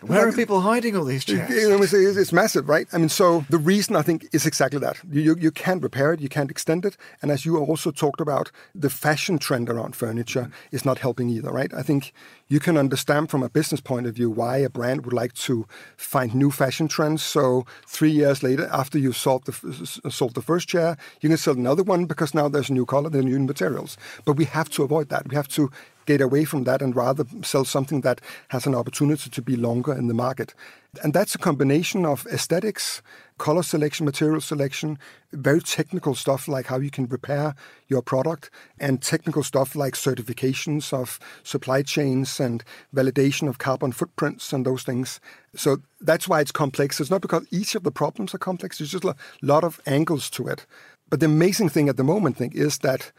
Where 0.00 0.24
like, 0.24 0.34
are 0.34 0.36
people 0.36 0.60
hiding 0.60 0.96
all 0.96 1.04
these 1.04 1.24
chairs? 1.24 1.48
It's, 1.50 1.92
it's, 1.92 2.32
massive, 2.32 2.68
right? 2.68 2.86
I 2.92 2.98
mean, 2.98 3.08
so 3.08 3.44
the 3.50 3.58
reason 3.58 3.96
I 3.96 4.02
think 4.02 4.26
is 4.32 4.46
exactly 4.46 4.78
that. 4.80 4.98
You, 5.10 5.36
you 5.38 5.50
can't 5.50 5.82
repair 5.82 6.12
it, 6.12 6.20
you 6.20 6.28
can't 6.28 6.50
extend 6.50 6.84
it. 6.84 6.96
And 7.22 7.30
as 7.30 7.44
you 7.44 7.58
also 7.58 7.90
talked 7.90 8.20
about, 8.20 8.50
the 8.74 8.90
fashion 8.90 9.38
trend 9.38 9.68
around 9.68 9.96
furniture 9.96 10.50
is 10.70 10.84
not 10.84 10.98
helping 10.98 11.28
either, 11.30 11.50
right? 11.50 11.72
I 11.74 11.82
think 11.82 12.12
you 12.48 12.60
can 12.60 12.76
understand 12.76 13.30
from 13.30 13.42
a 13.42 13.50
business 13.50 13.80
point 13.80 14.06
of 14.06 14.14
view 14.14 14.30
why 14.30 14.56
a 14.58 14.70
brand 14.70 15.04
would 15.04 15.12
like 15.12 15.34
to 15.34 15.66
find 15.96 16.34
new 16.34 16.50
fashion 16.50 16.88
trends. 16.88 17.22
So 17.22 17.66
three 17.86 18.10
years 18.10 18.42
later, 18.42 18.68
after 18.72 18.98
you've 18.98 19.16
sold 19.16 19.44
the, 19.44 20.00
uh, 20.04 20.10
sold 20.10 20.34
the 20.34 20.42
first 20.42 20.68
chair, 20.68 20.96
you 21.20 21.28
can 21.28 21.38
sell 21.38 21.54
another 21.54 21.82
one 21.82 22.06
because 22.06 22.34
now 22.34 22.48
there's 22.48 22.70
a 22.70 22.72
new 22.72 22.86
color, 22.86 23.10
there 23.10 23.20
are 23.20 23.24
new 23.24 23.38
materials. 23.40 23.96
But 24.24 24.34
we 24.34 24.46
have 24.46 24.70
to 24.70 24.82
avoid 24.82 25.10
that. 25.10 25.28
We 25.28 25.36
have 25.36 25.48
to 25.48 25.70
get 26.06 26.20
away 26.22 26.44
from 26.44 26.64
that 26.64 26.80
and 26.80 26.96
rather 26.96 27.24
sell 27.42 27.66
something 27.66 28.00
that 28.00 28.22
has 28.48 28.66
an 28.66 28.74
opportunity 28.74 29.28
to 29.28 29.42
be 29.42 29.56
longer 29.56 29.92
in 29.92 30.08
the 30.08 30.14
market. 30.14 30.54
And 31.02 31.12
that's 31.12 31.34
a 31.34 31.38
combination 31.38 32.06
of 32.06 32.26
aesthetics, 32.26 33.02
color 33.36 33.62
selection, 33.62 34.06
material 34.06 34.40
selection, 34.40 34.98
very 35.32 35.60
technical 35.60 36.14
stuff 36.14 36.48
like 36.48 36.66
how 36.66 36.78
you 36.78 36.90
can 36.90 37.06
repair 37.06 37.54
your 37.88 38.00
product, 38.00 38.50
and 38.80 39.02
technical 39.02 39.42
stuff 39.42 39.76
like 39.76 39.94
certifications 39.94 40.92
of 40.92 41.20
supply 41.42 41.82
chains 41.82 42.40
and 42.40 42.64
validation 42.94 43.48
of 43.48 43.58
carbon 43.58 43.92
footprints 43.92 44.52
and 44.52 44.64
those 44.64 44.82
things. 44.82 45.20
So 45.54 45.78
that's 46.00 46.26
why 46.26 46.40
it's 46.40 46.52
complex. 46.52 47.00
It's 47.00 47.10
not 47.10 47.22
because 47.22 47.46
each 47.50 47.74
of 47.74 47.82
the 47.82 47.92
problems 47.92 48.34
are 48.34 48.38
complex, 48.38 48.78
there's 48.78 48.90
just 48.90 49.04
a 49.04 49.16
lot 49.42 49.64
of 49.64 49.80
angles 49.86 50.30
to 50.30 50.48
it. 50.48 50.66
But 51.10 51.20
the 51.20 51.26
amazing 51.26 51.68
thing 51.68 51.88
at 51.88 51.96
the 51.96 52.04
moment, 52.04 52.36
I 52.36 52.38
think, 52.38 52.54
is 52.54 52.78
that 52.78 53.12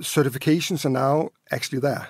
certifications 0.00 0.84
are 0.84 0.90
now 0.90 1.30
actually 1.50 1.80
there. 1.80 2.08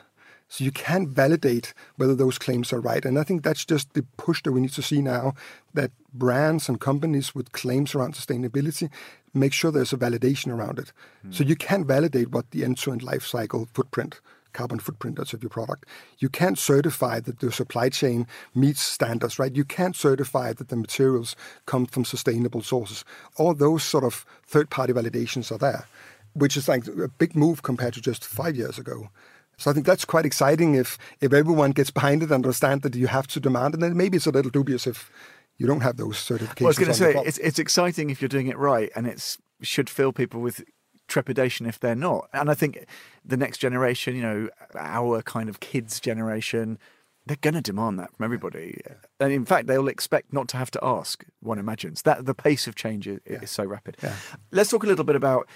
So 0.49 0.65
you 0.65 0.73
can't 0.73 1.09
validate 1.09 1.75
whether 1.97 2.15
those 2.15 2.39
claims 2.39 2.73
are 2.73 2.81
right. 2.81 3.05
And 3.05 3.19
I 3.19 3.23
think 3.23 3.43
that's 3.43 3.65
just 3.65 3.93
the 3.93 4.03
push 4.17 4.43
that 4.43 4.53
we 4.53 4.61
need 4.61 4.73
to 4.73 4.83
see 4.83 5.03
now 5.03 5.35
that 5.75 5.91
brands 6.13 6.69
and 6.69 6.81
companies 6.81 7.35
with 7.35 7.53
claims 7.53 7.95
around 7.95 8.15
sustainability 8.15 8.91
make 9.35 9.53
sure 9.53 9.71
there's 9.71 9.93
a 9.93 9.99
validation 9.99 10.51
around 10.53 10.79
it. 10.79 10.93
Mm. 11.27 11.35
So 11.35 11.45
you 11.45 11.55
can't 11.55 11.87
validate 11.87 12.31
what 12.31 12.51
the 12.51 12.65
end-to-end 12.65 13.03
life 13.03 13.27
cycle 13.27 13.69
footprint 13.75 14.21
carbon 14.53 14.79
footprint 14.79 15.19
of 15.19 15.43
your 15.43 15.51
product. 15.51 15.85
You 16.19 16.29
can't 16.29 16.59
certify 16.59 17.21
that 17.21 17.39
the 17.39 17.53
supply 17.53 17.91
chain 17.91 18.27
meets 18.55 18.81
standards, 18.81 19.39
right? 19.39 19.55
You 19.55 19.65
can't 19.65 19.95
certify 19.95 20.53
that 20.55 20.69
the 20.69 20.77
materials 20.77 21.37
come 21.67 21.87
from 21.87 22.05
sustainable 22.05 22.63
sources. 22.63 23.05
All 23.37 23.55
those 23.55 23.85
sort 23.85 24.05
of 24.05 24.27
third-party 24.47 24.95
validations 24.95 25.53
are 25.53 25.59
there, 25.59 25.87
which 26.33 26.57
is 26.57 26.67
like 26.67 26.87
a 26.87 27.09
big 27.09 27.37
move 27.37 27.63
compared 27.63 27.95
to 27.95 28.01
just 28.01 28.25
five 28.25 28.57
years 28.57 28.79
ago. 28.79 29.11
So 29.59 29.71
I 29.71 29.75
think 29.75 29.85
that's 29.85 30.05
quite 30.05 30.25
exciting 30.25 30.75
if 30.75 30.97
if 31.21 31.33
everyone 31.33 31.73
gets 31.73 31.91
behind 31.91 32.23
it 32.23 32.27
and 32.27 32.33
understand 32.33 32.83
that 32.83 32.95
you 32.95 33.09
have 33.09 33.27
to 33.29 33.41
demand, 33.41 33.75
and 33.75 33.83
then 33.83 33.97
maybe 33.97 34.17
it's 34.17 34.27
a 34.27 34.31
little 34.31 34.51
dubious 34.51 34.87
if 34.87 35.11
you 35.59 35.67
don't 35.67 35.83
have 35.83 35.97
those 35.97 36.17
certifications. 36.17 36.61
Well, 36.61 36.67
I 36.67 36.75
was 36.75 36.79
going 36.79 36.93
to 36.93 36.95
say 36.95 37.15
it's 37.27 37.39
it's 37.39 37.59
exciting 37.59 38.11
if 38.11 38.23
you're 38.23 38.29
doing 38.29 38.47
it 38.47 38.57
right, 38.57 38.91
and 38.95 39.07
it 39.07 39.37
should 39.61 39.91
fill 39.91 40.13
people 40.13 40.41
with 40.41 40.65
trepidation 41.09 41.67
if 41.67 41.81
they're 41.81 41.97
not. 41.97 42.29
And 42.33 42.51
I 42.51 42.55
think 42.55 42.87
the 43.25 43.37
next 43.37 43.59
generation, 43.59 44.15
you 44.15 44.23
know, 44.23 44.49
our 44.77 45.23
kind 45.23 45.49
of 45.49 45.59
kids' 45.59 45.99
generation, 45.99 46.79
they're 47.27 47.37
going 47.41 47.55
to 47.55 47.61
demand 47.61 47.99
that 47.99 48.15
from 48.15 48.25
everybody. 48.25 48.81
And 49.19 49.33
in 49.33 49.45
fact, 49.45 49.67
they'll 49.67 49.89
expect 49.89 50.33
not 50.33 50.49
to 50.49 50.57
have 50.57 50.71
to 50.73 50.79
ask, 50.83 51.25
one 51.41 51.59
imagines. 51.59 52.03
That 52.03 52.27
the 52.27 52.35
pace 52.35 52.67
of 52.67 52.75
change 52.75 53.09
is, 53.09 53.21
yeah. 53.29 53.41
is 53.41 53.51
so 53.51 53.65
rapid. 53.65 53.97
Yeah. 54.03 54.15
Let's 54.53 54.71
talk 54.71 54.85
a 54.85 54.87
little 54.87 55.05
bit 55.05 55.17
about 55.17 55.49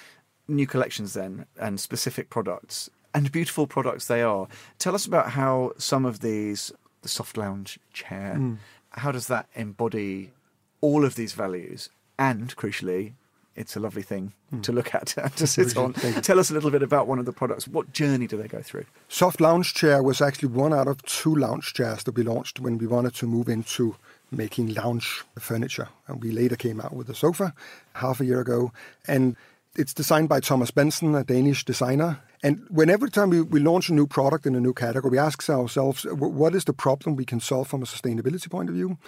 new 0.48 0.66
collections 0.66 1.12
then 1.12 1.46
and 1.60 1.78
specific 1.78 2.30
products 2.30 2.90
and 3.14 3.30
beautiful 3.32 3.66
products 3.66 4.06
they 4.06 4.22
are. 4.22 4.48
Tell 4.78 4.94
us 4.94 5.06
about 5.06 5.30
how 5.30 5.72
some 5.78 6.04
of 6.04 6.20
these, 6.20 6.72
the 7.02 7.08
soft 7.08 7.36
lounge 7.36 7.78
chair, 7.92 8.36
mm. 8.38 8.58
how 8.90 9.12
does 9.12 9.26
that 9.28 9.46
embody 9.54 10.32
all 10.80 11.04
of 11.04 11.14
these 11.14 11.32
values? 11.32 11.90
And 12.18 12.54
crucially, 12.56 13.12
it's 13.54 13.76
a 13.76 13.80
lovely 13.80 14.02
thing 14.02 14.32
mm. 14.52 14.62
to 14.62 14.72
look 14.72 14.94
at 14.94 15.06
to 15.36 15.46
sit 15.46 15.76
on. 15.76 15.92
Tell 15.92 16.38
us 16.38 16.50
a 16.50 16.54
little 16.54 16.70
bit 16.70 16.82
about 16.82 17.06
one 17.06 17.18
of 17.18 17.26
the 17.26 17.32
products. 17.32 17.68
What 17.68 17.92
journey 17.92 18.26
do 18.26 18.36
they 18.36 18.48
go 18.48 18.62
through? 18.62 18.86
Soft 19.08 19.40
lounge 19.40 19.74
chair 19.74 20.02
was 20.02 20.20
actually 20.20 20.48
one 20.48 20.72
out 20.72 20.88
of 20.88 21.02
two 21.02 21.34
lounge 21.34 21.74
chairs 21.74 22.04
that 22.04 22.16
we 22.16 22.22
launched 22.22 22.60
when 22.60 22.78
we 22.78 22.86
wanted 22.86 23.14
to 23.16 23.26
move 23.26 23.48
into 23.48 23.96
making 24.30 24.72
lounge 24.74 25.22
furniture. 25.38 25.88
And 26.06 26.22
we 26.22 26.30
later 26.30 26.56
came 26.56 26.80
out 26.80 26.94
with 26.94 27.10
a 27.10 27.14
sofa 27.14 27.52
half 27.94 28.20
a 28.20 28.24
year 28.24 28.40
ago. 28.40 28.72
And 29.06 29.36
it's 29.76 29.94
designed 29.94 30.28
by 30.28 30.40
Thomas 30.40 30.70
Bentzen, 30.70 31.18
a 31.18 31.24
Danish 31.24 31.64
designer. 31.64 32.20
And 32.42 32.66
whenever 32.68 33.08
time 33.08 33.30
we, 33.30 33.40
we 33.40 33.60
launch 33.60 33.88
a 33.88 33.94
new 33.94 34.06
product 34.06 34.46
in 34.46 34.54
a 34.54 34.60
new 34.60 34.74
category, 34.74 35.12
we 35.12 35.18
ask 35.18 35.48
ourselves, 35.48 36.04
what 36.10 36.54
is 36.54 36.64
the 36.64 36.72
problem 36.72 37.16
we 37.16 37.24
can 37.24 37.40
solve 37.40 37.68
from 37.68 37.82
a 37.82 37.86
sustainability 37.86 38.50
point 38.50 38.68
of 38.68 38.74
view? 38.74 38.98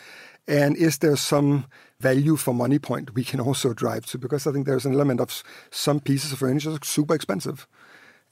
And 0.47 0.76
is 0.76 0.99
there 0.99 1.16
some 1.16 1.66
value 2.00 2.37
for 2.37 2.54
money 2.54 2.78
point 2.78 3.14
we 3.14 3.25
can 3.25 3.40
also 3.40 3.75
drive 3.75 4.06
to? 4.06 4.18
Because 4.18 4.47
I 4.47 4.52
think 4.52 4.66
there's 4.66 4.87
an 4.87 4.94
element 4.94 5.21
of 5.21 5.42
some 5.71 6.00
pieces 6.00 6.33
of 6.33 6.38
furniture 6.38 6.71
are 6.71 6.78
super 6.83 7.14
expensive. 7.14 7.66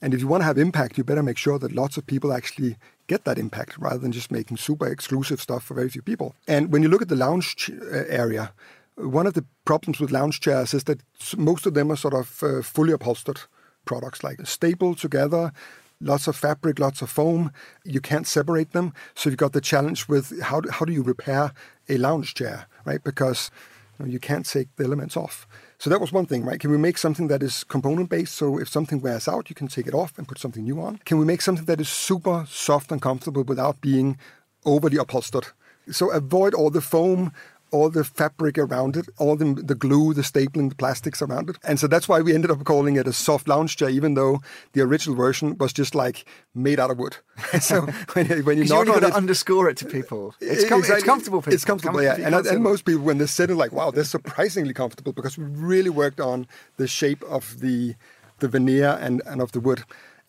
And 0.01 0.13
if 0.13 0.19
you 0.19 0.27
want 0.27 0.41
to 0.41 0.45
have 0.45 0.57
impact, 0.57 0.97
you 0.97 1.03
better 1.03 1.23
make 1.23 1.37
sure 1.37 1.57
that 1.59 1.71
lots 1.71 1.97
of 1.97 2.05
people 2.05 2.33
actually 2.33 2.77
get 3.07 3.23
that 3.25 3.37
impact 3.37 3.77
rather 3.77 3.99
than 3.99 4.11
just 4.11 4.31
making 4.31 4.57
super 4.57 4.87
exclusive 4.87 5.39
stuff 5.39 5.63
for 5.63 5.75
very 5.75 5.89
few 5.89 6.01
people. 6.01 6.35
And 6.47 6.71
when 6.73 6.83
you 6.83 6.89
look 6.89 7.01
at 7.01 7.09
the 7.09 7.15
lounge 7.15 7.71
uh, 7.71 8.03
area, 8.09 8.53
one 8.95 9.27
of 9.27 9.33
the 9.33 9.45
problems 9.65 9.99
with 9.99 10.11
lounge 10.11 10.39
chairs 10.39 10.73
is 10.73 10.83
that 10.85 11.01
most 11.37 11.65
of 11.65 11.73
them 11.73 11.91
are 11.91 11.95
sort 11.95 12.13
of 12.13 12.43
uh, 12.43 12.61
fully 12.61 12.93
upholstered 12.93 13.41
products, 13.85 14.23
like 14.23 14.45
stapled 14.45 14.97
together, 14.97 15.51
lots 15.99 16.27
of 16.27 16.35
fabric, 16.35 16.79
lots 16.79 17.01
of 17.01 17.09
foam. 17.09 17.51
You 17.83 18.01
can't 18.01 18.27
separate 18.27 18.71
them. 18.71 18.93
So 19.15 19.29
you've 19.29 19.37
got 19.37 19.53
the 19.53 19.61
challenge 19.61 20.07
with 20.07 20.41
how, 20.41 20.61
how 20.69 20.85
do 20.85 20.93
you 20.93 21.03
repair 21.03 21.53
a 21.89 21.97
lounge 21.97 22.33
chair, 22.33 22.67
right? 22.85 23.03
Because 23.03 23.51
you, 23.99 24.05
know, 24.05 24.11
you 24.11 24.19
can't 24.19 24.45
take 24.45 24.75
the 24.75 24.83
elements 24.85 25.17
off. 25.17 25.47
So 25.77 25.89
that 25.89 25.99
was 25.99 26.11
one 26.11 26.25
thing, 26.25 26.45
right? 26.45 26.59
Can 26.59 26.71
we 26.71 26.77
make 26.77 26.97
something 26.97 27.27
that 27.27 27.43
is 27.43 27.63
component 27.63 28.09
based? 28.09 28.35
So 28.35 28.57
if 28.57 28.69
something 28.69 29.01
wears 29.01 29.27
out, 29.27 29.49
you 29.49 29.55
can 29.55 29.67
take 29.67 29.87
it 29.87 29.93
off 29.93 30.17
and 30.17 30.27
put 30.27 30.39
something 30.39 30.63
new 30.63 30.81
on. 30.81 30.97
Can 31.05 31.17
we 31.17 31.25
make 31.25 31.41
something 31.41 31.65
that 31.65 31.81
is 31.81 31.89
super 31.89 32.45
soft 32.47 32.91
and 32.91 33.01
comfortable 33.01 33.43
without 33.43 33.81
being 33.81 34.17
overly 34.65 34.97
upholstered? 34.97 35.47
So 35.91 36.11
avoid 36.11 36.53
all 36.53 36.69
the 36.69 36.79
foam, 36.79 37.33
all 37.73 37.89
the 37.89 38.03
fabric 38.03 38.57
around 38.57 38.95
it, 38.95 39.09
all 39.17 39.35
the, 39.35 39.53
the 39.55 39.75
glue, 39.75 40.13
the 40.13 40.21
stapling, 40.21 40.69
the 40.69 40.75
plastics 40.75 41.21
around 41.21 41.49
it. 41.49 41.57
And 41.63 41.79
so 41.79 41.87
that's 41.87 42.07
why 42.07 42.21
we 42.21 42.33
ended 42.33 42.51
up 42.51 42.63
calling 42.63 42.95
it 42.95 43.07
a 43.07 43.13
soft 43.13 43.47
lounge 43.47 43.75
chair, 43.75 43.89
even 43.89 44.13
though 44.13 44.41
the 44.73 44.81
original 44.81 45.15
version 45.15 45.57
was 45.57 45.73
just 45.73 45.95
like 45.95 46.25
made 46.53 46.79
out 46.79 46.91
of 46.91 46.99
wood. 46.99 47.17
so 47.59 47.81
when, 48.13 48.27
when 48.45 48.57
you 48.59 48.65
knock 48.65 48.85
you 48.85 48.93
on 48.93 49.01
to 49.01 49.13
underscore 49.13 49.69
it 49.69 49.77
to 49.77 49.85
people. 49.85 50.35
It's, 50.53 50.69
com- 50.69 50.79
exactly. 50.79 50.97
it's 50.97 51.05
comfortable. 51.05 51.41
People. 51.41 51.53
It's 51.53 51.65
comfortable, 51.65 52.03
yeah. 52.03 52.15
And, 52.15 52.35
and 52.35 52.61
most 52.61 52.85
people, 52.85 53.01
when 53.01 53.17
they 53.17 53.25
sit 53.25 53.49
it, 53.49 53.55
like, 53.55 53.71
wow, 53.71 53.89
they're 53.89 54.03
surprisingly 54.03 54.73
comfortable 54.73 55.11
because 55.11 55.35
we 55.35 55.45
really 55.45 55.89
worked 55.89 56.19
on 56.19 56.47
the 56.77 56.87
shape 56.87 57.23
of 57.23 57.59
the 57.59 57.95
the 58.39 58.47
veneer 58.47 58.99
and, 59.01 59.21
and 59.25 59.41
of 59.41 59.53
the 59.53 59.59
wood. 59.59 59.83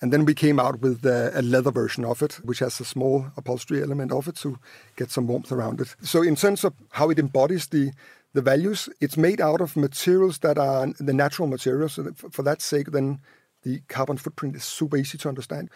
And 0.04 0.12
then 0.12 0.26
we 0.26 0.34
came 0.34 0.60
out 0.60 0.82
with 0.82 1.06
a 1.06 1.40
leather 1.42 1.70
version 1.70 2.04
of 2.04 2.20
it, 2.20 2.34
which 2.44 2.58
has 2.58 2.78
a 2.78 2.84
small 2.84 3.24
upholstery 3.38 3.80
element 3.80 4.12
of 4.12 4.28
it 4.28 4.36
to 4.42 4.58
get 4.96 5.10
some 5.10 5.26
warmth 5.26 5.50
around 5.50 5.80
it. 5.80 5.96
So, 6.02 6.20
in 6.20 6.36
terms 6.36 6.62
of 6.62 6.74
how 6.90 7.08
it 7.08 7.18
embodies 7.18 7.68
the 7.68 7.90
the 8.34 8.42
values, 8.42 8.90
it's 9.00 9.16
made 9.16 9.40
out 9.40 9.62
of 9.62 9.78
materials 9.78 10.40
that 10.40 10.58
are 10.58 10.88
the 11.00 11.14
natural 11.14 11.48
materials. 11.48 11.94
So 11.94 12.12
for 12.30 12.42
that 12.42 12.60
sake, 12.60 12.90
then 12.90 13.20
the 13.62 13.80
carbon 13.88 14.18
footprint 14.18 14.56
is 14.56 14.64
super 14.64 14.98
easy 14.98 15.16
to 15.16 15.28
understand 15.30 15.70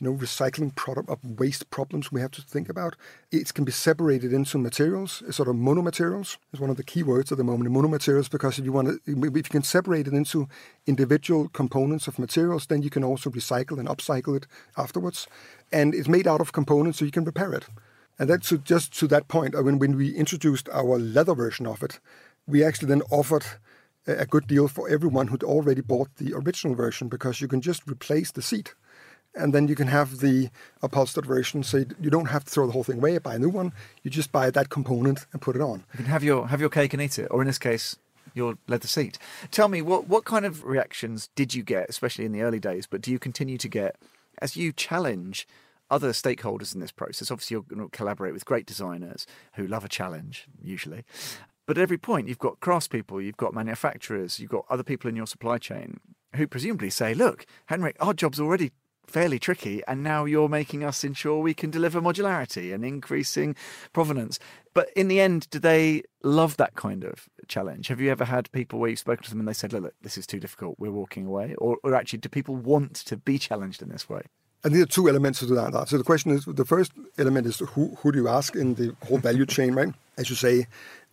you 0.00 0.08
know, 0.08 0.16
recycling 0.16 0.74
product 0.74 1.08
of 1.08 1.18
waste 1.40 1.70
problems 1.70 2.12
we 2.12 2.20
have 2.20 2.30
to 2.30 2.42
think 2.42 2.68
about. 2.68 2.94
It 3.32 3.52
can 3.52 3.64
be 3.64 3.72
separated 3.72 4.32
into 4.32 4.56
materials, 4.56 5.22
sort 5.30 5.48
of 5.48 5.56
monomaterials 5.56 6.36
is 6.52 6.60
one 6.60 6.70
of 6.70 6.76
the 6.76 6.84
key 6.84 7.02
words 7.02 7.32
at 7.32 7.38
the 7.38 7.44
moment, 7.44 7.70
monomaterials, 7.70 8.30
because 8.30 8.58
if 8.58 8.64
you 8.64 8.72
want 8.72 8.88
to, 8.88 9.00
if 9.06 9.36
you 9.36 9.42
can 9.42 9.62
separate 9.62 10.06
it 10.06 10.14
into 10.14 10.48
individual 10.86 11.48
components 11.48 12.06
of 12.06 12.18
materials, 12.18 12.66
then 12.66 12.82
you 12.82 12.90
can 12.90 13.02
also 13.02 13.28
recycle 13.30 13.78
and 13.78 13.88
upcycle 13.88 14.36
it 14.36 14.46
afterwards. 14.76 15.26
And 15.72 15.94
it's 15.94 16.08
made 16.08 16.28
out 16.28 16.40
of 16.40 16.52
components 16.52 16.98
so 16.98 17.04
you 17.04 17.10
can 17.10 17.24
repair 17.24 17.52
it. 17.52 17.66
And 18.20 18.30
that's 18.30 18.50
just 18.64 18.96
to 18.98 19.08
that 19.08 19.28
point, 19.28 19.54
uh, 19.54 19.62
when, 19.62 19.78
when 19.78 19.96
we 19.96 20.14
introduced 20.14 20.68
our 20.70 20.98
leather 20.98 21.34
version 21.34 21.66
of 21.66 21.82
it, 21.82 21.98
we 22.46 22.64
actually 22.64 22.88
then 22.88 23.02
offered 23.10 23.44
a 24.06 24.26
good 24.26 24.46
deal 24.46 24.68
for 24.68 24.88
everyone 24.88 25.26
who'd 25.26 25.42
already 25.42 25.82
bought 25.82 26.16
the 26.16 26.32
original 26.34 26.74
version 26.74 27.08
because 27.08 27.40
you 27.40 27.48
can 27.48 27.60
just 27.60 27.86
replace 27.86 28.30
the 28.30 28.42
seat 28.42 28.74
and 29.38 29.52
then 29.54 29.68
you 29.68 29.74
can 29.74 29.88
have 29.88 30.18
the 30.18 30.50
upholstered 30.82 31.26
version. 31.26 31.62
So 31.62 31.84
you 32.00 32.10
don't 32.10 32.26
have 32.26 32.44
to 32.44 32.50
throw 32.50 32.66
the 32.66 32.72
whole 32.72 32.84
thing 32.84 32.98
away, 32.98 33.16
buy 33.18 33.36
a 33.36 33.38
new 33.38 33.48
one. 33.48 33.72
You 34.02 34.10
just 34.10 34.32
buy 34.32 34.50
that 34.50 34.68
component 34.68 35.26
and 35.32 35.40
put 35.40 35.56
it 35.56 35.62
on. 35.62 35.84
You 35.92 35.98
can 35.98 36.06
have 36.06 36.24
your 36.24 36.48
have 36.48 36.60
your 36.60 36.70
cake 36.70 36.92
and 36.92 37.02
eat 37.02 37.18
it, 37.18 37.28
or 37.30 37.40
in 37.40 37.46
this 37.46 37.58
case, 37.58 37.96
your 38.34 38.58
leather 38.66 38.88
seat. 38.88 39.18
Tell 39.50 39.68
me 39.68 39.82
what 39.82 40.08
what 40.08 40.24
kind 40.24 40.44
of 40.44 40.64
reactions 40.64 41.30
did 41.34 41.54
you 41.54 41.62
get, 41.62 41.88
especially 41.88 42.24
in 42.24 42.32
the 42.32 42.42
early 42.42 42.60
days? 42.60 42.86
But 42.86 43.00
do 43.00 43.10
you 43.10 43.18
continue 43.18 43.58
to 43.58 43.68
get 43.68 43.96
as 44.40 44.56
you 44.56 44.72
challenge? 44.72 45.46
Other 45.90 46.10
stakeholders 46.10 46.74
in 46.74 46.82
this 46.82 46.92
process. 46.92 47.30
Obviously, 47.30 47.54
you're 47.54 47.62
going 47.62 47.80
to 47.80 47.88
collaborate 47.88 48.34
with 48.34 48.44
great 48.44 48.66
designers 48.66 49.26
who 49.54 49.66
love 49.66 49.86
a 49.86 49.88
challenge, 49.88 50.46
usually. 50.62 51.02
But 51.64 51.78
at 51.78 51.82
every 51.82 51.96
point, 51.96 52.28
you've 52.28 52.38
got 52.38 52.60
craftspeople, 52.60 53.24
you've 53.24 53.38
got 53.38 53.54
manufacturers, 53.54 54.38
you've 54.38 54.50
got 54.50 54.66
other 54.68 54.82
people 54.82 55.08
in 55.08 55.16
your 55.16 55.26
supply 55.26 55.56
chain 55.56 55.98
who 56.36 56.46
presumably 56.46 56.90
say, 56.90 57.14
look, 57.14 57.46
Henrik, 57.66 57.96
our 58.00 58.14
job's 58.14 58.40
already 58.40 58.72
fairly 59.08 59.38
tricky. 59.38 59.82
And 59.88 60.02
now 60.02 60.24
you're 60.24 60.48
making 60.48 60.84
us 60.84 61.04
ensure 61.04 61.40
we 61.40 61.54
can 61.54 61.70
deliver 61.70 62.00
modularity 62.00 62.72
and 62.74 62.84
increasing 62.84 63.56
provenance. 63.92 64.38
But 64.74 64.90
in 64.94 65.08
the 65.08 65.20
end, 65.20 65.48
do 65.50 65.58
they 65.58 66.02
love 66.22 66.56
that 66.58 66.74
kind 66.74 67.04
of 67.04 67.28
challenge? 67.48 67.88
Have 67.88 68.00
you 68.00 68.10
ever 68.10 68.24
had 68.24 68.50
people 68.52 68.78
where 68.78 68.90
you've 68.90 68.98
spoken 68.98 69.24
to 69.24 69.30
them 69.30 69.40
and 69.40 69.48
they 69.48 69.52
said, 69.52 69.72
look, 69.72 69.82
look 69.82 69.94
this 70.02 70.18
is 70.18 70.26
too 70.26 70.38
difficult, 70.38 70.78
we're 70.78 70.92
walking 70.92 71.26
away? 71.26 71.54
Or, 71.56 71.78
or 71.82 71.94
actually, 71.94 72.20
do 72.20 72.28
people 72.28 72.54
want 72.54 72.94
to 72.94 73.16
be 73.16 73.38
challenged 73.38 73.82
in 73.82 73.88
this 73.88 74.08
way? 74.08 74.22
And 74.64 74.74
there 74.74 74.82
are 74.82 74.86
two 74.86 75.08
elements 75.08 75.38
to 75.38 75.46
that. 75.46 75.88
So 75.88 75.98
the 75.98 76.04
question 76.04 76.32
is, 76.32 76.44
the 76.44 76.64
first 76.64 76.92
element 77.16 77.46
is 77.46 77.60
who, 77.60 77.96
who 78.00 78.12
do 78.12 78.18
you 78.18 78.28
ask 78.28 78.56
in 78.56 78.74
the 78.74 78.94
whole 79.06 79.18
value 79.18 79.46
chain, 79.46 79.74
right? 79.74 79.94
As 80.16 80.30
you 80.30 80.36
say, 80.36 80.66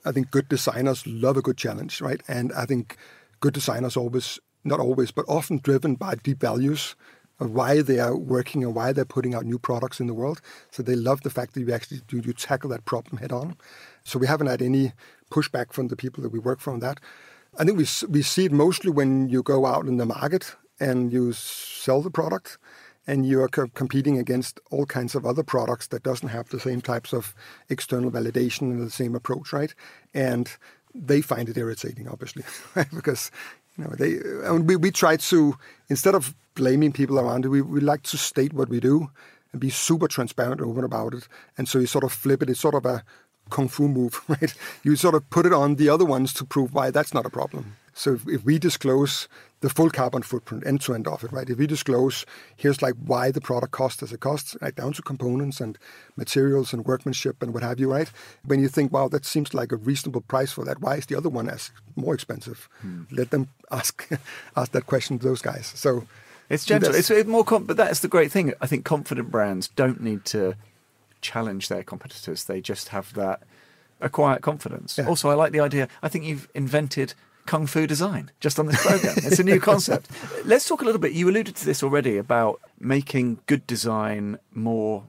I 0.04 0.12
think 0.12 0.32
good 0.32 0.50
designers 0.50 1.06
love 1.06 1.38
a 1.38 1.42
good 1.42 1.58
challenge, 1.58 2.02
right? 2.02 2.22
And 2.28 2.52
I 2.54 2.66
think 2.66 2.98
good 3.40 3.54
designers 3.54 3.96
always, 3.96 4.40
not 4.64 4.80
always, 4.80 5.12
but 5.12 5.26
often 5.28 5.60
driven 5.60 5.94
by 5.96 6.16
deep 6.16 6.40
values 6.40 6.96
why 7.38 7.82
they 7.82 8.00
are 8.00 8.16
working 8.16 8.64
and 8.64 8.74
why 8.74 8.94
they're 8.94 9.06
putting 9.06 9.36
out 9.36 9.46
new 9.46 9.60
products 9.60 10.00
in 10.00 10.08
the 10.08 10.14
world. 10.14 10.42
So 10.72 10.82
they 10.82 10.96
love 10.96 11.22
the 11.22 11.30
fact 11.30 11.54
that 11.54 11.62
you 11.62 11.74
actually 11.74 12.02
do 12.08 12.18
you 12.18 12.34
tackle 12.34 12.70
that 12.70 12.86
problem 12.86 13.18
head 13.18 13.32
on. 13.32 13.58
So 14.04 14.20
we 14.20 14.28
haven't 14.28 14.48
had 14.48 14.62
any 14.62 14.94
pushback 15.32 15.74
from 15.74 15.88
the 15.88 15.96
people 15.96 16.24
that 16.24 16.32
we 16.32 16.40
work 16.40 16.60
for 16.60 16.72
on 16.72 16.80
that. 16.80 17.00
I 17.58 17.64
think 17.64 17.78
we 17.78 17.88
we 18.10 18.22
see 18.22 18.46
it 18.46 18.52
mostly 18.52 18.92
when 18.92 19.30
you 19.30 19.42
go 19.44 19.66
out 19.66 19.86
in 19.86 19.98
the 19.98 20.06
market 20.06 20.56
and 20.80 21.12
you 21.12 21.34
sell 21.34 22.02
the 22.02 22.12
product 22.12 22.58
and 23.08 23.26
you 23.26 23.42
are 23.42 23.48
co- 23.48 23.68
competing 23.68 24.18
against 24.18 24.60
all 24.72 24.86
kinds 24.86 25.16
of 25.16 25.26
other 25.26 25.44
products 25.44 25.88
that 25.88 26.04
doesn't 26.04 26.30
have 26.30 26.50
the 26.50 26.60
same 26.60 26.82
types 26.82 27.14
of 27.14 27.34
external 27.70 28.12
validation 28.12 28.62
and 28.62 28.82
the 28.82 28.90
same 28.90 29.16
approach, 29.16 29.54
right? 29.54 29.74
And 30.14 30.50
they 30.94 31.22
find 31.22 31.50
it 31.50 31.58
irritating, 31.58 32.08
obviously, 32.08 32.44
because 32.94 33.32
they, 33.78 34.20
I 34.46 34.52
mean, 34.52 34.68
we, 34.68 34.76
we 34.76 34.92
try 34.92 35.18
to, 35.18 35.58
instead 35.90 36.16
of 36.16 36.34
blaming 36.56 36.92
people 36.92 37.20
around 37.20 37.46
it, 37.46 37.50
we, 37.50 37.62
we 37.62 37.82
like 37.82 38.04
to 38.04 38.18
state 38.18 38.54
what 38.54 38.70
we 38.70 38.80
do 38.80 39.10
and 39.52 39.60
be 39.62 39.70
super 39.70 40.08
transparent 40.08 40.62
and 40.62 40.70
open 40.70 40.84
about 40.84 41.14
it. 41.14 41.28
And 41.58 41.68
so 41.68 41.80
you 41.80 41.88
sort 41.88 42.04
of 42.04 42.14
flip 42.14 42.42
it. 42.42 42.50
It's 42.50 42.60
sort 42.60 42.76
of 42.76 42.86
a 42.86 43.04
kung 43.50 43.68
fu 43.68 43.88
move, 43.88 44.22
right? 44.28 44.54
You 44.84 44.96
sort 44.96 45.16
of 45.16 45.30
put 45.30 45.46
it 45.46 45.54
on 45.54 45.76
the 45.76 45.90
other 45.90 46.06
ones 46.06 46.34
to 46.34 46.46
prove 46.46 46.74
why 46.74 46.92
that's 46.92 47.14
not 47.14 47.26
a 47.26 47.30
problem. 47.30 47.76
So 47.98 48.14
if, 48.14 48.28
if 48.28 48.44
we 48.44 48.60
disclose 48.60 49.30
the 49.62 49.70
full 49.70 49.90
carbon 49.90 50.22
footprint 50.22 50.68
end 50.68 50.82
to 50.82 50.94
end 50.94 51.08
of 51.08 51.24
it, 51.24 51.32
right? 51.32 51.50
If 51.50 51.58
we 51.58 51.66
disclose 51.66 52.26
here's 52.56 52.82
like 52.82 52.94
why 53.06 53.32
the 53.32 53.40
product 53.40 53.72
costs 53.72 54.04
as 54.04 54.12
it 54.12 54.20
costs, 54.20 54.56
right 54.62 54.76
down 54.76 54.94
to 54.94 55.02
components 55.02 55.62
and 55.62 55.78
materials 56.18 56.74
and 56.74 56.86
workmanship 56.86 57.42
and 57.42 57.54
what 57.54 57.64
have 57.64 57.80
you, 57.80 57.90
right? 57.90 58.12
When 58.44 58.60
you 58.60 58.68
think, 58.68 58.92
wow, 58.92 59.08
that 59.08 59.26
seems 59.26 59.54
like 59.54 59.72
a 59.72 59.78
reasonable 59.78 60.22
price 60.22 60.52
for 60.52 60.66
that, 60.66 60.82
why 60.82 60.98
is 60.98 61.06
the 61.06 61.16
other 61.16 61.30
one 61.30 61.50
as 61.50 61.72
more 61.96 62.14
expensive? 62.14 62.68
Hmm. 62.82 63.04
Let 63.12 63.32
them 63.32 63.48
ask 63.72 64.08
ask 64.58 64.74
that 64.74 64.88
question 64.88 65.18
to 65.18 65.26
those 65.26 65.42
guys. 65.42 65.72
So 65.74 66.06
it's 66.50 66.66
gentle. 66.66 66.94
It's 66.94 67.10
more, 67.26 67.46
com- 67.46 67.64
but 67.64 67.78
that's 67.78 68.02
the 68.02 68.10
great 68.10 68.32
thing. 68.32 68.54
I 68.62 68.68
think 68.68 68.84
confident 68.84 69.32
brands 69.32 69.70
don't 69.70 70.02
need 70.02 70.26
to 70.26 70.56
challenge 71.22 71.70
their 71.70 71.84
competitors. 71.84 72.44
They 72.44 72.60
just 72.62 72.90
have 72.90 73.14
that 73.14 73.42
a 74.02 74.10
quiet 74.10 74.42
confidence. 74.42 74.98
Yeah. 74.98 75.08
Also, 75.08 75.30
I 75.30 75.34
like 75.34 75.54
the 75.54 75.62
idea. 75.62 75.88
I 76.04 76.10
think 76.10 76.26
you've 76.26 76.50
invented 76.54 77.14
kung 77.46 77.68
fu 77.68 77.86
design 77.86 78.32
just 78.40 78.60
on 78.60 78.66
this 78.66 78.82
program. 78.84 79.16
it's 79.18 79.40
a 79.40 79.44
new 79.44 79.60
concept. 79.60 80.10
Let's 80.46 80.68
talk 80.68 80.82
a 80.82 80.86
little 80.86 81.02
bit. 81.02 81.14
You 81.14 81.30
alluded 81.30 81.56
to 81.56 81.66
this 81.66 81.84
already 81.84 82.18
about 82.18 82.60
making 82.80 83.40
good 83.46 83.66
design 83.68 84.40
more 84.54 85.04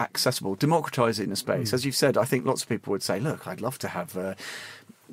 accessible, 0.00 0.54
democratizing 0.54 1.30
the 1.30 1.36
space. 1.36 1.70
Mm. 1.70 1.74
As 1.74 1.84
you've 1.84 1.96
said, 1.96 2.16
I 2.16 2.24
think 2.24 2.44
lots 2.44 2.62
of 2.62 2.68
people 2.68 2.90
would 2.92 3.02
say, 3.02 3.20
"Look, 3.20 3.46
I'd 3.46 3.60
love 3.60 3.78
to 3.78 3.88
have 3.88 4.16
a 4.16 4.36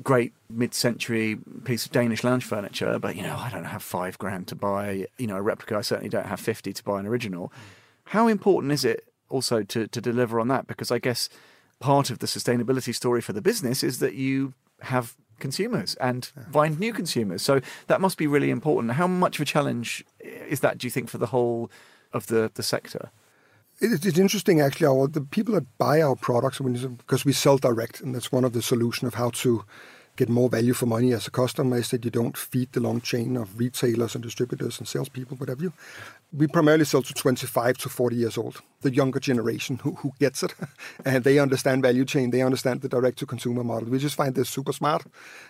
great 0.04 0.34
mid-century 0.50 1.38
piece 1.66 1.86
of 1.86 1.92
Danish 1.92 2.24
lounge 2.24 2.46
furniture, 2.46 2.98
but 3.00 3.16
you 3.16 3.24
know, 3.24 3.36
I 3.38 3.50
don't 3.50 3.66
have 3.66 3.84
five 3.84 4.18
grand 4.18 4.48
to 4.48 4.56
buy, 4.56 5.08
you 5.18 5.28
know, 5.28 5.38
a 5.38 5.42
replica. 5.42 5.78
I 5.78 5.82
certainly 5.82 6.10
don't 6.10 6.28
have 6.28 6.40
fifty 6.40 6.74
to 6.74 6.84
buy 6.84 7.00
an 7.00 7.08
original." 7.08 7.52
How 8.06 8.28
important 8.28 8.74
is 8.74 8.84
it 8.84 9.06
also 9.30 9.64
to 9.64 9.88
to 9.88 10.02
deliver 10.02 10.40
on 10.40 10.48
that? 10.50 10.68
Because 10.68 10.92
I 10.92 11.00
guess 11.00 11.30
part 11.80 12.10
of 12.10 12.20
the 12.20 12.28
sustainability 12.28 12.94
story 12.94 13.22
for 13.22 13.34
the 13.34 13.42
business 13.42 13.84
is 13.84 14.00
that 14.00 14.14
you 14.14 14.54
have 14.82 15.16
consumers 15.42 15.96
and 15.96 16.32
find 16.52 16.80
new 16.80 16.94
consumers. 16.94 17.42
So 17.42 17.60
that 17.88 18.00
must 18.00 18.18
be 18.18 18.28
really 18.28 18.50
important. 18.50 18.94
How 18.94 19.08
much 19.08 19.36
of 19.38 19.42
a 19.42 19.46
challenge 19.46 20.06
is 20.20 20.60
that, 20.62 20.78
do 20.78 20.88
you 20.88 20.92
think, 20.92 21.10
for 21.10 21.18
the 21.18 21.28
whole 21.28 21.70
of 22.14 22.28
the, 22.28 22.52
the 22.54 22.64
sector? 22.64 23.10
It's 23.84 24.20
interesting, 24.20 24.62
actually. 24.62 24.88
Our, 24.88 25.08
the 25.08 25.22
people 25.22 25.56
that 25.56 25.66
buy 25.78 26.02
our 26.02 26.16
products, 26.16 26.60
because 26.60 27.26
we 27.26 27.34
sell 27.34 27.58
direct, 27.58 28.00
and 28.02 28.14
that's 28.14 28.32
one 28.32 28.46
of 28.46 28.54
the 28.54 28.62
solution 28.62 29.08
of 29.08 29.16
how 29.16 29.32
to 29.44 29.66
get 30.22 30.30
more 30.30 30.50
value 30.50 30.74
for 30.74 30.86
money 30.86 31.14
as 31.14 31.26
a 31.26 31.32
customer 31.32 31.78
is 31.78 31.90
that 31.90 32.06
you 32.06 32.12
don't 32.12 32.38
feed 32.38 32.72
the 32.74 32.80
long 32.80 33.02
chain 33.02 33.36
of 33.36 33.58
retailers 33.58 34.14
and 34.14 34.24
distributors 34.24 34.78
and 34.78 34.88
salespeople, 34.88 35.36
whatever 35.38 35.64
you. 35.64 35.74
We 36.32 36.46
primarily 36.46 36.86
sell 36.86 37.02
to 37.02 37.14
25 37.14 37.78
to 37.80 37.90
40 37.90 38.16
years 38.16 38.38
old, 38.38 38.62
the 38.82 38.94
younger 38.94 39.20
generation 39.20 39.80
who, 39.82 39.96
who 39.96 40.12
gets 40.20 40.44
it. 40.44 40.54
and 41.06 41.24
they 41.24 41.40
understand 41.40 41.82
value 41.82 42.06
chain, 42.06 42.30
they 42.30 42.44
understand 42.44 42.82
the 42.82 42.88
direct 42.88 43.18
to 43.20 43.26
consumer 43.26 43.64
model. 43.64 43.90
We 43.90 43.98
just 43.98 44.16
find 44.16 44.36
they're 44.36 44.46
super 44.46 44.74
smart 44.74 45.06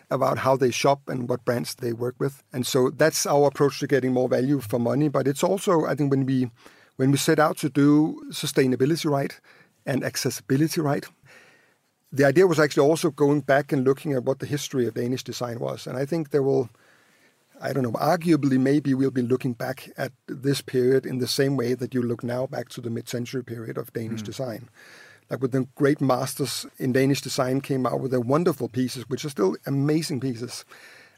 about 0.09 0.37
how 0.37 0.55
they 0.55 0.71
shop 0.71 1.01
and 1.09 1.27
what 1.27 1.43
brands 1.43 1.75
they 1.75 1.91
work 1.91 2.15
with. 2.17 2.41
And 2.53 2.65
so 2.65 2.91
that's 2.91 3.25
our 3.25 3.47
approach 3.47 3.81
to 3.81 3.87
getting 3.87 4.13
more 4.13 4.29
value 4.29 4.61
for 4.61 4.79
money. 4.79 5.09
But 5.09 5.27
it's 5.27 5.43
also, 5.43 5.85
I 5.85 5.95
think, 5.95 6.11
when 6.11 6.25
we 6.25 6.49
when 6.95 7.11
we 7.11 7.17
set 7.17 7.39
out 7.39 7.57
to 7.57 7.69
do 7.69 8.21
sustainability 8.29 9.09
right 9.09 9.37
and 9.85 10.03
accessibility 10.03 10.79
right, 10.79 11.05
the 12.11 12.25
idea 12.25 12.47
was 12.47 12.59
actually 12.59 12.87
also 12.87 13.09
going 13.09 13.41
back 13.41 13.71
and 13.71 13.85
looking 13.85 14.13
at 14.13 14.23
what 14.23 14.39
the 14.39 14.45
history 14.45 14.85
of 14.85 14.95
Danish 14.95 15.23
design 15.23 15.59
was. 15.59 15.87
And 15.87 15.97
I 15.97 16.05
think 16.05 16.31
there 16.31 16.43
will, 16.43 16.69
I 17.61 17.71
don't 17.71 17.83
know, 17.83 17.91
arguably 17.93 18.59
maybe 18.59 18.93
we'll 18.93 19.11
be 19.11 19.21
looking 19.21 19.53
back 19.53 19.89
at 19.97 20.11
this 20.27 20.61
period 20.61 21.05
in 21.05 21.19
the 21.19 21.27
same 21.27 21.55
way 21.55 21.73
that 21.73 21.93
you 21.93 22.01
look 22.01 22.23
now 22.23 22.47
back 22.47 22.69
to 22.69 22.81
the 22.81 22.89
mid-century 22.89 23.43
period 23.43 23.77
of 23.77 23.93
Danish 23.93 24.21
mm. 24.21 24.25
design. 24.25 24.69
Like 25.29 25.41
with 25.41 25.53
the 25.53 25.67
great 25.75 26.01
masters 26.01 26.65
in 26.77 26.91
Danish 26.91 27.21
design 27.21 27.61
came 27.61 27.85
out 27.85 28.01
with 28.01 28.11
their 28.11 28.19
wonderful 28.19 28.67
pieces, 28.67 29.07
which 29.07 29.23
are 29.23 29.29
still 29.29 29.55
amazing 29.65 30.19
pieces. 30.19 30.65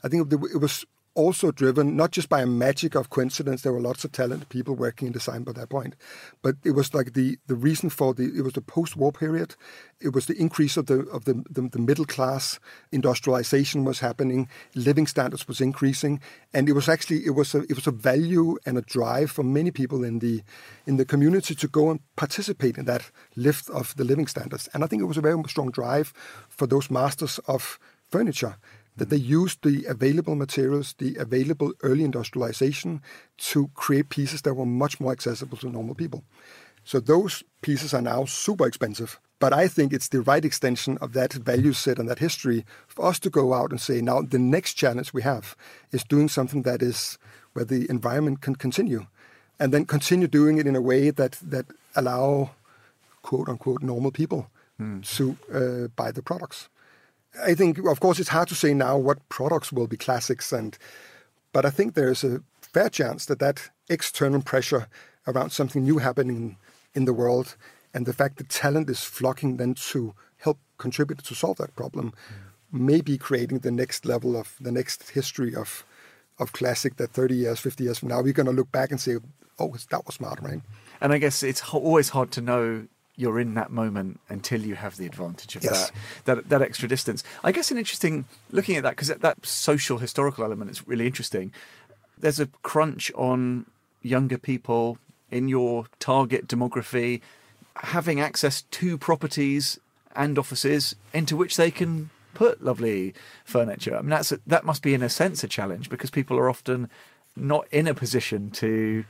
I 0.03 0.09
think 0.09 0.31
it 0.31 0.59
was 0.62 0.85
also 1.15 1.51
driven 1.51 1.96
not 1.96 2.12
just 2.12 2.29
by 2.29 2.41
a 2.41 2.48
magic 2.48 2.96
of 2.96 3.10
coincidence. 3.10 3.62
There 3.62 3.74
were 3.74 3.82
lots 3.82 4.03
of 4.03 4.12
talented 4.12 4.50
people 4.50 4.75
working 4.75 5.08
in 5.08 5.13
design 5.13 5.43
by 5.43 5.51
that 5.53 5.70
point, 5.70 5.96
but 6.41 6.55
it 6.63 6.72
was 6.72 6.93
like 6.93 7.13
the 7.13 7.38
the 7.48 7.55
reason 7.55 7.89
for 7.89 8.13
the 8.13 8.32
it 8.36 8.43
was 8.43 8.53
the 8.53 8.62
post-war 8.62 9.12
period. 9.12 9.55
It 10.00 10.13
was 10.13 10.25
the 10.25 10.36
increase 10.36 10.75
of 10.77 10.88
the 10.88 11.01
of 11.10 11.25
the, 11.25 11.43
the, 11.50 11.70
the 11.70 11.79
middle 11.79 12.05
class. 12.05 12.60
Industrialization 12.91 13.86
was 13.86 14.00
happening. 14.00 14.50
Living 14.75 15.08
standards 15.08 15.48
was 15.48 15.62
increasing, 15.62 16.20
and 16.53 16.67
it 16.67 16.74
was 16.74 16.89
actually 16.89 17.25
it 17.25 17.36
was 17.36 17.53
a 17.53 17.62
it 17.63 17.75
was 17.75 17.88
a 17.88 17.91
value 17.91 18.58
and 18.65 18.77
a 18.77 18.82
drive 18.82 19.32
for 19.32 19.43
many 19.43 19.72
people 19.72 20.03
in 20.03 20.20
the 20.20 20.41
in 20.86 20.98
the 20.98 21.05
community 21.05 21.55
to 21.55 21.67
go 21.67 21.89
and 21.89 22.00
participate 22.15 22.77
in 22.77 22.86
that 22.86 23.12
lift 23.36 23.70
of 23.70 23.96
the 23.96 24.03
living 24.03 24.27
standards. 24.27 24.70
And 24.74 24.84
I 24.84 24.88
think 24.88 25.01
it 25.01 25.05
was 25.05 25.17
a 25.17 25.22
very 25.22 25.41
strong 25.48 25.72
drive 25.72 26.13
for 26.50 26.67
those 26.67 26.89
masters 26.89 27.39
of 27.48 27.79
furniture 28.10 28.58
that 28.97 29.09
they 29.09 29.17
used 29.17 29.63
the 29.63 29.85
available 29.85 30.35
materials, 30.35 30.95
the 30.97 31.15
available 31.15 31.73
early 31.81 32.03
industrialization 32.03 33.01
to 33.38 33.69
create 33.73 34.09
pieces 34.09 34.41
that 34.41 34.53
were 34.53 34.65
much 34.65 35.00
more 35.00 35.12
accessible 35.12 35.57
to 35.57 35.69
normal 35.69 35.95
people. 35.95 36.23
So 36.83 37.00
those 37.00 37.43
pieces 37.62 37.93
are 37.93 38.01
now 38.01 38.25
super 38.25 38.67
expensive. 38.67 39.19
But 39.39 39.53
I 39.53 39.67
think 39.67 39.91
it's 39.91 40.09
the 40.09 40.21
right 40.21 40.45
extension 40.45 40.97
of 41.00 41.13
that 41.13 41.33
value 41.33 41.73
set 41.73 42.00
and 42.00 42.07
that 42.07 42.19
history 42.19 42.65
for 42.88 43.05
us 43.05 43.19
to 43.19 43.29
go 43.29 43.53
out 43.53 43.71
and 43.71 43.81
say, 43.81 44.01
now 44.01 44.21
the 44.21 44.39
next 44.39 44.75
challenge 44.75 45.13
we 45.13 45.21
have 45.23 45.55
is 45.91 46.03
doing 46.03 46.29
something 46.29 46.62
that 46.63 46.81
is 46.81 47.17
where 47.53 47.65
the 47.65 47.89
environment 47.89 48.41
can 48.41 48.55
continue. 48.55 49.07
And 49.59 49.73
then 49.73 49.85
continue 49.85 50.27
doing 50.27 50.57
it 50.57 50.67
in 50.67 50.75
a 50.75 50.81
way 50.81 51.09
that 51.09 51.38
that 51.41 51.65
allow 51.95 52.51
quote 53.21 53.50
unquote 53.50 53.81
normal 53.81 54.12
people 54.12 54.50
mm. 54.79 55.03
to 55.17 55.38
uh, 55.53 55.88
buy 55.95 56.12
the 56.12 56.21
products. 56.21 56.69
I 57.41 57.55
think, 57.55 57.79
of 57.79 57.99
course, 57.99 58.19
it's 58.19 58.29
hard 58.29 58.47
to 58.49 58.55
say 58.55 58.73
now 58.73 58.97
what 58.97 59.27
products 59.29 59.71
will 59.71 59.87
be 59.87 59.97
classics, 59.97 60.51
and 60.51 60.77
but 61.51 61.65
I 61.65 61.69
think 61.69 61.93
there's 61.93 62.23
a 62.23 62.41
fair 62.61 62.89
chance 62.89 63.25
that 63.25 63.39
that 63.39 63.69
external 63.89 64.41
pressure 64.41 64.87
around 65.27 65.51
something 65.51 65.83
new 65.83 65.97
happening 65.97 66.57
in 66.93 67.05
the 67.05 67.13
world, 67.13 67.55
and 67.93 68.05
the 68.05 68.13
fact 68.13 68.37
that 68.37 68.49
talent 68.49 68.89
is 68.89 69.03
flocking 69.03 69.57
then 69.57 69.73
to 69.73 70.13
help 70.37 70.59
contribute 70.77 71.23
to 71.23 71.35
solve 71.35 71.57
that 71.57 71.75
problem, 71.75 72.11
mm. 72.11 72.79
may 72.79 73.01
be 73.01 73.17
creating 73.17 73.59
the 73.59 73.71
next 73.71 74.05
level 74.05 74.35
of 74.35 74.55
the 74.59 74.71
next 74.71 75.09
history 75.09 75.55
of 75.55 75.85
of 76.39 76.51
classic 76.51 76.97
that 76.97 77.11
30 77.11 77.35
years, 77.35 77.59
50 77.59 77.83
years 77.83 77.99
from 77.99 78.09
now, 78.09 78.21
we're 78.21 78.33
going 78.33 78.47
to 78.47 78.51
look 78.51 78.71
back 78.71 78.89
and 78.89 78.99
say, 78.99 79.17
oh, 79.59 79.75
that 79.89 80.05
was 80.05 80.15
smart, 80.15 80.39
right? 80.41 80.61
And 80.99 81.13
I 81.13 81.19
guess 81.19 81.43
it's 81.43 81.63
always 81.73 82.09
hard 82.09 82.31
to 82.31 82.41
know 82.41 82.87
you're 83.15 83.39
in 83.39 83.53
that 83.53 83.72
moment 83.72 84.20
until 84.29 84.62
you 84.62 84.75
have 84.75 84.98
the 84.98 85.05
advantage 85.05 85.55
of 85.55 85.63
yes. 85.63 85.91
that, 86.25 86.35
that 86.35 86.50
that 86.50 86.61
extra 86.61 86.87
distance. 86.87 87.24
I 87.44 87.51
guess 87.51 87.72
an 87.72 87.77
interesting 87.77 88.25
looking 88.51 88.75
at 88.75 88.83
that 88.83 88.92
because 88.92 89.09
that, 89.09 89.22
that 89.22 89.46
social 89.46 90.00
historical 90.00 90.44
element 90.44 90.72
is 90.72 90.87
really 90.87 91.05
interesting. 91.05 91.51
There's 92.18 92.40
a 92.40 92.48
crunch 92.64 93.11
on 93.14 93.66
younger 94.01 94.37
people 94.37 94.98
in 95.29 95.48
your 95.48 95.85
target 96.00 96.48
demography 96.48 97.22
having 97.77 98.20
access 98.20 98.61
to 98.61 98.98
properties 98.98 99.79
and 100.16 100.37
offices 100.37 100.96
into 101.14 101.35
which 101.35 101.57
they 101.57 101.72
can 101.72 102.09
put 102.33 102.64
lovely 102.64 103.14
furniture. 103.46 103.96
I 103.96 104.01
mean, 104.01 104.09
that's 104.09 104.31
a, 104.31 104.40
that 104.48 104.64
must 104.64 104.83
be 104.83 104.94
in 104.94 105.01
a 105.01 105.09
sense 105.09 105.44
a 105.44 105.48
challenge 105.48 105.90
because 105.90 106.09
people 106.09 106.37
are 106.37 106.50
often 106.50 106.90
not 107.35 107.68
in 107.72 107.87
a 107.87 107.94
position 107.94 108.51
to 108.51 109.05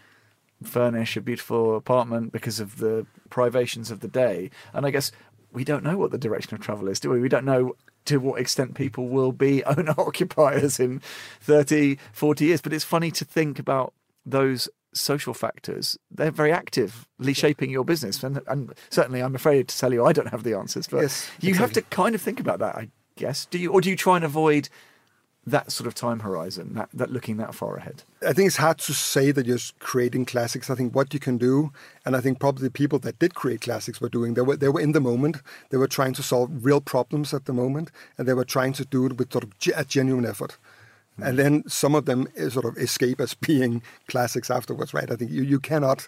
furnish 0.63 1.17
a 1.17 1.21
beautiful 1.21 1.75
apartment 1.75 2.31
because 2.31 2.59
of 2.59 2.77
the 2.77 3.05
privations 3.29 3.91
of 3.91 3.99
the 3.99 4.07
day. 4.07 4.49
And 4.73 4.85
I 4.85 4.91
guess 4.91 5.11
we 5.51 5.63
don't 5.63 5.83
know 5.83 5.97
what 5.97 6.11
the 6.11 6.17
direction 6.17 6.55
of 6.55 6.61
travel 6.61 6.87
is, 6.87 6.99
do 6.99 7.09
we? 7.09 7.19
We 7.19 7.29
don't 7.29 7.45
know 7.45 7.75
to 8.05 8.17
what 8.17 8.39
extent 8.39 8.75
people 8.75 9.07
will 9.07 9.31
be 9.31 9.63
owner 9.65 9.93
occupiers 9.97 10.79
in 10.79 11.01
30, 11.41 11.97
40 12.11 12.45
years. 12.45 12.61
But 12.61 12.73
it's 12.73 12.83
funny 12.83 13.11
to 13.11 13.25
think 13.25 13.59
about 13.59 13.93
those 14.25 14.67
social 14.93 15.33
factors. 15.33 15.97
They're 16.11 16.31
very 16.31 16.51
actively 16.51 17.33
shaping 17.33 17.69
your 17.69 17.85
business. 17.85 18.23
And, 18.23 18.41
and 18.47 18.73
certainly, 18.89 19.21
I'm 19.21 19.35
afraid 19.35 19.67
to 19.67 19.77
tell 19.77 19.93
you, 19.93 20.05
I 20.05 20.13
don't 20.13 20.29
have 20.29 20.43
the 20.43 20.57
answers. 20.57 20.87
But 20.87 21.01
yes, 21.01 21.29
you 21.39 21.55
have 21.55 21.73
to 21.73 21.81
kind 21.83 22.15
of 22.15 22.21
think 22.21 22.39
about 22.39 22.59
that, 22.59 22.75
I 22.75 22.89
guess. 23.15 23.45
Do 23.45 23.57
you, 23.57 23.71
or 23.71 23.81
do 23.81 23.89
you 23.89 23.95
try 23.95 24.15
and 24.15 24.25
avoid 24.25 24.69
that 25.45 25.71
sort 25.71 25.87
of 25.87 25.93
time 25.93 26.21
horizon, 26.21 26.73
that, 26.73 26.89
that 26.93 27.11
looking 27.11 27.37
that 27.37 27.53
far 27.53 27.75
ahead? 27.75 28.03
I 28.25 28.33
think 28.33 28.47
it's 28.47 28.57
hard 28.57 28.77
to 28.79 28.93
say 28.93 29.31
that 29.31 29.45
you're 29.45 29.57
creating 29.79 30.25
classics. 30.25 30.69
I 30.69 30.75
think 30.75 30.95
what 30.95 31.13
you 31.13 31.19
can 31.19 31.37
do, 31.37 31.71
and 32.05 32.15
I 32.15 32.21
think 32.21 32.39
probably 32.39 32.63
the 32.63 32.71
people 32.71 32.99
that 32.99 33.19
did 33.19 33.35
create 33.35 33.61
classics 33.61 33.99
were 33.99 34.09
doing, 34.09 34.35
they 34.35 34.41
were, 34.41 34.55
they 34.55 34.69
were 34.69 34.79
in 34.79 34.93
the 34.93 35.01
moment. 35.01 35.41
They 35.69 35.77
were 35.77 35.87
trying 35.87 36.13
to 36.13 36.23
solve 36.23 36.65
real 36.65 36.79
problems 36.79 37.33
at 37.33 37.45
the 37.45 37.53
moment, 37.53 37.91
and 38.17 38.27
they 38.27 38.33
were 38.33 38.45
trying 38.45 38.73
to 38.73 38.85
do 38.85 39.05
it 39.05 39.17
with 39.17 39.33
sort 39.33 39.43
of 39.43 39.51
a 39.75 39.83
genuine 39.83 40.25
effort. 40.25 40.57
Mm. 41.19 41.27
And 41.27 41.39
then 41.39 41.63
some 41.67 41.95
of 41.95 42.05
them 42.05 42.27
eh, 42.37 42.49
sort 42.49 42.65
of 42.65 42.77
escape 42.77 43.19
as 43.19 43.33
being 43.49 43.81
classics 44.07 44.49
afterwards, 44.49 44.93
right? 44.93 45.11
I 45.11 45.15
think 45.15 45.31
you, 45.31 45.43
you 45.43 45.59
cannot 45.59 46.07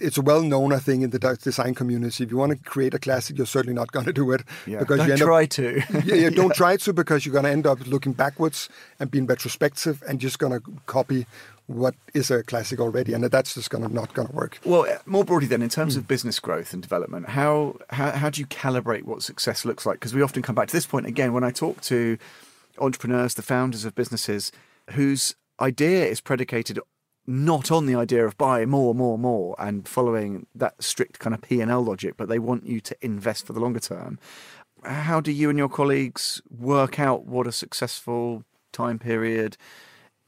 it's 0.00 0.18
a 0.18 0.22
well-known, 0.22 0.72
I 0.72 0.78
think, 0.78 1.02
in 1.02 1.10
the 1.10 1.18
design 1.18 1.74
community. 1.74 2.24
If 2.24 2.30
you 2.30 2.36
want 2.36 2.52
to 2.52 2.58
create 2.58 2.94
a 2.94 2.98
classic, 2.98 3.36
you're 3.36 3.46
certainly 3.46 3.74
not 3.74 3.92
going 3.92 4.06
to 4.06 4.12
do 4.12 4.30
it 4.32 4.42
yeah. 4.66 4.78
because 4.78 4.98
don't 4.98 5.08
you 5.08 5.16
try 5.16 5.44
up, 5.44 5.50
to. 5.50 5.82
yeah, 6.04 6.14
yeah, 6.14 6.30
don't 6.30 6.54
try 6.62 6.76
to 6.76 6.92
because 6.92 7.24
you're 7.24 7.32
going 7.32 7.44
to 7.44 7.50
end 7.50 7.66
up 7.66 7.86
looking 7.86 8.12
backwards 8.12 8.68
and 8.98 9.10
being 9.10 9.26
retrospective 9.26 10.02
and 10.08 10.20
just 10.20 10.38
going 10.38 10.52
to 10.52 10.62
copy 10.86 11.26
what 11.66 11.94
is 12.14 12.30
a 12.30 12.42
classic 12.42 12.80
already, 12.80 13.12
and 13.12 13.22
that's 13.24 13.54
just 13.54 13.70
going 13.70 13.86
to 13.86 13.94
not 13.94 14.12
going 14.12 14.26
to 14.26 14.34
work. 14.34 14.58
Well, 14.64 14.86
uh, 14.90 14.98
more 15.06 15.24
broadly, 15.24 15.46
then, 15.46 15.62
in 15.62 15.68
terms 15.68 15.94
mm. 15.94 15.98
of 15.98 16.08
business 16.08 16.40
growth 16.40 16.72
and 16.72 16.82
development, 16.82 17.28
how, 17.28 17.76
how 17.90 18.10
how 18.10 18.30
do 18.30 18.40
you 18.40 18.46
calibrate 18.46 19.04
what 19.04 19.22
success 19.22 19.64
looks 19.64 19.86
like? 19.86 19.96
Because 19.96 20.12
we 20.12 20.22
often 20.22 20.42
come 20.42 20.56
back 20.56 20.68
to 20.68 20.72
this 20.72 20.86
point 20.86 21.06
again 21.06 21.32
when 21.32 21.44
I 21.44 21.52
talk 21.52 21.80
to 21.82 22.18
entrepreneurs, 22.78 23.34
the 23.34 23.42
founders 23.42 23.84
of 23.84 23.94
businesses 23.94 24.50
whose 24.92 25.36
idea 25.60 26.06
is 26.06 26.20
predicated 26.20 26.78
not 27.30 27.70
on 27.70 27.86
the 27.86 27.94
idea 27.94 28.26
of 28.26 28.36
buy 28.36 28.66
more, 28.66 28.92
more, 28.92 29.16
more, 29.16 29.54
and 29.58 29.86
following 29.86 30.46
that 30.52 30.82
strict 30.82 31.20
kind 31.20 31.32
of 31.32 31.40
P 31.40 31.60
and 31.60 31.70
L 31.70 31.80
logic, 31.82 32.14
but 32.16 32.28
they 32.28 32.40
want 32.40 32.66
you 32.66 32.80
to 32.80 32.96
invest 33.00 33.46
for 33.46 33.52
the 33.52 33.60
longer 33.60 33.78
term. 33.78 34.18
How 34.84 35.20
do 35.20 35.30
you 35.30 35.48
and 35.48 35.58
your 35.58 35.68
colleagues 35.68 36.42
work 36.50 36.98
out 36.98 37.26
what 37.26 37.46
a 37.46 37.52
successful 37.52 38.42
time 38.72 38.98
period 38.98 39.56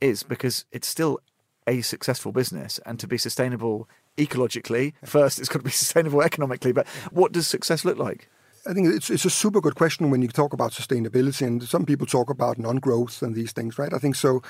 is? 0.01 0.23
Because 0.23 0.65
it's 0.71 0.87
still 0.87 1.19
a 1.67 1.81
successful 1.81 2.31
business, 2.31 2.79
and 2.87 3.01
to 3.01 3.09
be 3.09 3.19
sustainable 3.19 3.89
ecologically, 4.17 4.93
first 5.05 5.41
it's 5.41 5.49
got 5.49 5.59
to 5.59 5.65
be 5.65 5.71
sustainable 5.73 6.23
economically. 6.23 6.73
But 6.73 6.87
what 7.11 7.33
does 7.33 7.49
success 7.49 7.85
look 7.85 7.99
like? 7.99 8.29
I 8.65 8.73
think 8.75 8.95
it's, 8.95 9.11
it's 9.11 9.25
a 9.25 9.31
super 9.31 9.61
good 9.61 9.75
question 9.75 10.11
when 10.11 10.23
you 10.23 10.29
talk 10.29 10.53
about 10.53 10.71
sustainability, 10.71 11.45
and 11.45 11.65
some 11.65 11.85
people 11.85 12.07
talk 12.07 12.31
about 12.31 12.59
non-growth 12.59 13.23
and 13.23 13.35
these 13.35 13.51
things, 13.51 13.77
right? 13.77 13.93
I 13.93 13.99
think 13.99 14.15
so 14.15 14.41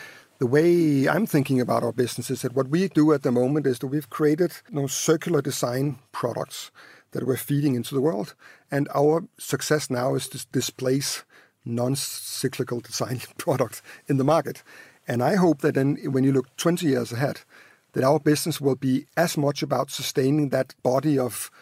the 0.43 0.47
way 0.47 1.09
I'm 1.09 1.25
thinking 1.25 1.61
about 1.61 1.85
our 1.85 1.93
business 1.93 2.29
is 2.29 2.43
that 2.43 2.57
what 2.57 2.67
we 2.67 2.89
do 2.89 3.13
at 3.13 3.23
the 3.23 3.31
moment 3.31 3.65
is 3.65 3.79
that 3.79 3.87
we've 3.87 4.11
created 4.11 4.53
you 4.69 4.81
know, 4.81 4.89
circular 4.89 5.41
design 5.41 6.01
products 6.11 6.73
that 7.13 7.25
we're 7.25 7.37
feeding 7.37 7.77
into 7.77 7.95
the 7.95 8.01
world. 8.01 8.35
And 8.69 8.89
our 8.93 9.23
success 9.39 9.89
now 9.89 10.17
is 10.17 10.27
to 10.31 10.45
displace 10.51 11.23
non-cyclical 11.65 12.81
design 12.81 13.21
products 13.39 13.83
in 14.09 14.17
the 14.17 14.25
market. 14.25 14.65
And 15.07 15.23
I 15.23 15.37
hope 15.37 15.61
that 15.61 15.77
then 15.77 15.97
when 16.11 16.25
you 16.25 16.33
look 16.33 16.57
20 16.57 16.89
years 16.89 17.13
ahead, 17.13 17.43
that 17.93 18.03
our 18.03 18.19
business 18.19 18.61
will 18.61 18.75
be 18.75 19.07
as 19.17 19.39
much 19.39 19.63
about 19.63 19.93
sustaining 19.93 20.49
that 20.49 20.75
body 20.83 21.21
of 21.21 21.53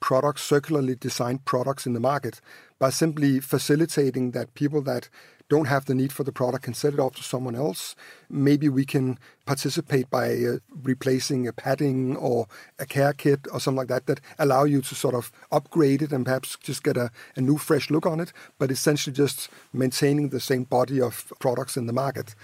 products, 0.00 0.40
circularly 0.40 0.94
designed 0.94 1.44
products 1.44 1.84
in 1.84 1.92
the 1.92 2.00
market 2.00 2.40
by 2.78 2.88
simply 2.88 3.38
facilitating 3.38 4.30
that 4.30 4.54
people 4.54 4.80
that 4.80 5.10
don't 5.50 5.66
have 5.66 5.84
the 5.84 5.94
need 5.94 6.12
for 6.12 6.24
the 6.24 6.32
product 6.32 6.64
can 6.64 6.74
sell 6.74 6.94
it 6.94 7.00
off 7.00 7.16
to 7.16 7.22
someone 7.22 7.56
else. 7.56 7.96
Maybe 8.30 8.68
we 8.68 8.84
can 8.84 9.18
participate 9.44 10.08
by 10.08 10.32
uh, 10.32 10.58
replacing 10.82 11.48
a 11.48 11.52
padding 11.52 12.16
or 12.16 12.46
a 12.78 12.86
care 12.86 13.12
kit 13.12 13.40
or 13.52 13.58
something 13.58 13.78
like 13.78 13.88
that 13.88 14.06
that 14.06 14.20
allow 14.38 14.62
you 14.64 14.80
to 14.80 14.94
sort 14.94 15.14
of 15.14 15.32
upgrade 15.50 16.02
it 16.02 16.12
and 16.12 16.24
perhaps 16.24 16.56
just 16.62 16.84
get 16.84 16.96
a, 16.96 17.10
a 17.34 17.40
new 17.40 17.58
fresh 17.58 17.90
look 17.90 18.06
on 18.06 18.20
it, 18.20 18.32
but 18.58 18.70
essentially 18.70 19.12
just 19.12 19.48
maintaining 19.72 20.28
the 20.28 20.40
same 20.40 20.62
body 20.62 21.00
of 21.00 21.32
products 21.40 21.76
in 21.76 21.86
the 21.86 21.92
market. 21.92 22.36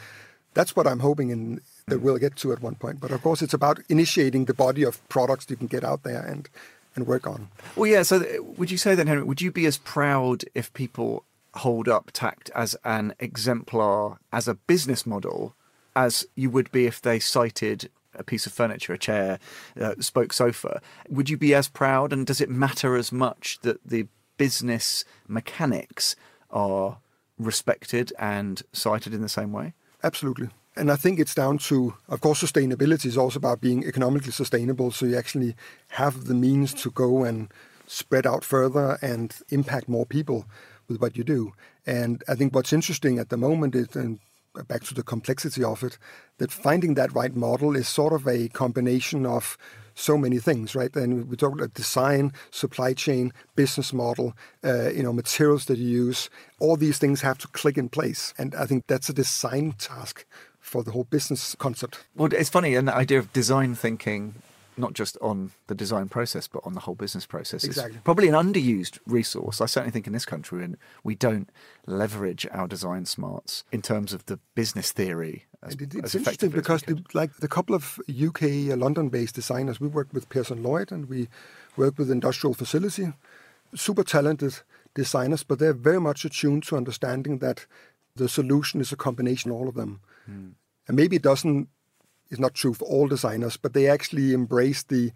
That's 0.54 0.74
what 0.74 0.88
I'm 0.88 1.00
hoping 1.00 1.30
in, 1.30 1.60
that 1.86 2.00
we'll 2.00 2.18
get 2.18 2.34
to 2.36 2.52
at 2.52 2.60
one 2.60 2.74
point. 2.74 2.98
But 3.00 3.12
of 3.12 3.22
course, 3.22 3.40
it's 3.40 3.54
about 3.54 3.78
initiating 3.88 4.46
the 4.46 4.54
body 4.54 4.82
of 4.82 5.06
products 5.08 5.46
you 5.48 5.56
can 5.56 5.68
get 5.68 5.84
out 5.84 6.02
there 6.02 6.22
and 6.22 6.48
and 6.96 7.06
work 7.06 7.26
on. 7.26 7.48
Well, 7.76 7.86
yeah. 7.86 8.02
So, 8.02 8.24
would 8.56 8.70
you 8.70 8.78
say 8.78 8.94
then, 8.94 9.06
Henry? 9.06 9.22
Would 9.22 9.42
you 9.42 9.52
be 9.52 9.66
as 9.66 9.76
proud 9.76 10.44
if 10.54 10.72
people 10.72 11.24
hold 11.56 11.88
up 11.88 12.10
Takt 12.12 12.50
as 12.54 12.76
an 12.84 13.14
exemplar, 13.18 14.18
as 14.32 14.48
a 14.48 14.54
business 14.54 15.06
model, 15.06 15.54
as 15.94 16.26
you 16.34 16.50
would 16.50 16.70
be 16.70 16.86
if 16.86 17.00
they 17.00 17.18
cited 17.18 17.90
a 18.14 18.24
piece 18.24 18.46
of 18.46 18.52
furniture, 18.52 18.92
a 18.92 18.98
chair, 18.98 19.38
a 19.76 20.02
spoke 20.02 20.32
sofa? 20.32 20.80
Would 21.08 21.30
you 21.30 21.36
be 21.36 21.54
as 21.54 21.68
proud? 21.68 22.12
And 22.12 22.26
does 22.26 22.40
it 22.40 22.50
matter 22.50 22.96
as 22.96 23.12
much 23.12 23.58
that 23.60 23.78
the 23.84 24.06
business 24.36 25.04
mechanics 25.28 26.16
are 26.50 26.98
respected 27.38 28.12
and 28.18 28.62
cited 28.72 29.14
in 29.14 29.22
the 29.22 29.28
same 29.28 29.52
way? 29.52 29.74
Absolutely. 30.02 30.48
And 30.76 30.92
I 30.92 30.96
think 30.96 31.18
it's 31.18 31.34
down 31.34 31.58
to, 31.58 31.94
of 32.08 32.20
course, 32.20 32.42
sustainability 32.42 33.06
is 33.06 33.16
also 33.16 33.38
about 33.38 33.62
being 33.62 33.84
economically 33.84 34.32
sustainable. 34.32 34.90
So 34.90 35.06
you 35.06 35.16
actually 35.16 35.56
have 35.90 36.26
the 36.26 36.34
means 36.34 36.74
to 36.74 36.90
go 36.90 37.24
and 37.24 37.50
spread 37.86 38.26
out 38.26 38.44
further 38.44 38.98
and 39.00 39.34
impact 39.48 39.88
more 39.88 40.04
people 40.04 40.44
with 40.88 41.00
what 41.00 41.16
you 41.16 41.24
do. 41.24 41.52
And 41.86 42.22
I 42.28 42.34
think 42.34 42.54
what's 42.54 42.72
interesting 42.72 43.18
at 43.18 43.28
the 43.28 43.36
moment 43.36 43.74
is, 43.74 43.94
and 43.96 44.18
back 44.68 44.84
to 44.84 44.94
the 44.94 45.02
complexity 45.02 45.62
of 45.62 45.82
it, 45.82 45.98
that 46.38 46.50
finding 46.50 46.94
that 46.94 47.14
right 47.14 47.34
model 47.34 47.76
is 47.76 47.88
sort 47.88 48.12
of 48.12 48.26
a 48.26 48.48
combination 48.48 49.26
of 49.26 49.58
so 49.94 50.16
many 50.18 50.38
things, 50.38 50.74
right? 50.74 50.94
And 50.94 51.28
we 51.28 51.36
talk 51.36 51.54
about 51.54 51.74
design, 51.74 52.32
supply 52.50 52.92
chain, 52.92 53.32
business 53.54 53.92
model, 53.92 54.34
uh, 54.62 54.90
you 54.90 55.02
know, 55.02 55.12
materials 55.12 55.64
that 55.66 55.78
you 55.78 55.88
use. 55.88 56.30
All 56.58 56.76
these 56.76 56.98
things 56.98 57.22
have 57.22 57.38
to 57.38 57.48
click 57.48 57.78
in 57.78 57.88
place, 57.88 58.34
and 58.38 58.54
I 58.54 58.66
think 58.66 58.86
that's 58.86 59.08
a 59.08 59.14
design 59.14 59.72
task 59.78 60.24
for 60.60 60.82
the 60.82 60.90
whole 60.90 61.04
business 61.04 61.54
concept. 61.58 62.04
Well, 62.14 62.32
it's 62.32 62.50
funny, 62.50 62.74
and 62.74 62.86
the 62.88 62.94
idea 62.94 63.18
of 63.18 63.32
design 63.32 63.74
thinking 63.74 64.34
not 64.76 64.92
just 64.92 65.16
on 65.20 65.52
the 65.68 65.74
design 65.74 66.08
process, 66.08 66.46
but 66.48 66.60
on 66.64 66.74
the 66.74 66.80
whole 66.80 66.94
business 66.94 67.26
process. 67.26 67.64
Exactly. 67.64 67.94
It's 67.94 68.04
probably 68.04 68.28
an 68.28 68.34
underused 68.34 68.98
resource. 69.06 69.60
I 69.60 69.66
certainly 69.66 69.90
think 69.90 70.06
in 70.06 70.12
this 70.12 70.26
country, 70.26 70.64
and 70.64 70.76
we 71.02 71.14
don't 71.14 71.50
leverage 71.86 72.46
our 72.50 72.68
design 72.68 73.06
smarts 73.06 73.64
in 73.72 73.82
terms 73.82 74.12
of 74.12 74.26
the 74.26 74.38
business 74.54 74.92
theory. 74.92 75.46
As, 75.62 75.74
it, 75.74 75.94
it's 75.94 76.14
interesting 76.14 76.50
because, 76.50 76.82
the, 76.82 77.02
like 77.14 77.36
the 77.36 77.48
couple 77.48 77.74
of 77.74 77.98
UK 78.10 78.42
uh, 78.42 78.76
London-based 78.76 79.34
designers, 79.34 79.80
we 79.80 79.88
worked 79.88 80.12
with 80.12 80.28
Pearson 80.28 80.62
Lloyd 80.62 80.92
and 80.92 81.08
we 81.08 81.28
worked 81.76 81.98
with 81.98 82.10
Industrial 82.10 82.54
Facility, 82.54 83.12
super 83.74 84.04
talented 84.04 84.58
designers, 84.94 85.42
but 85.42 85.58
they're 85.58 85.72
very 85.72 86.00
much 86.00 86.24
attuned 86.24 86.64
to 86.64 86.76
understanding 86.76 87.38
that 87.38 87.66
the 88.14 88.28
solution 88.28 88.80
is 88.80 88.92
a 88.92 88.96
combination 88.96 89.50
of 89.50 89.56
all 89.56 89.68
of 89.68 89.74
them. 89.74 90.00
Hmm. 90.26 90.48
And 90.88 90.96
maybe 90.96 91.16
it 91.16 91.22
doesn't 91.22 91.68
is 92.30 92.38
not 92.38 92.54
true 92.54 92.74
for 92.74 92.84
all 92.86 93.08
designers, 93.08 93.56
but 93.56 93.72
they 93.72 93.88
actually 93.88 94.32
embrace 94.32 94.82
the 94.82 95.12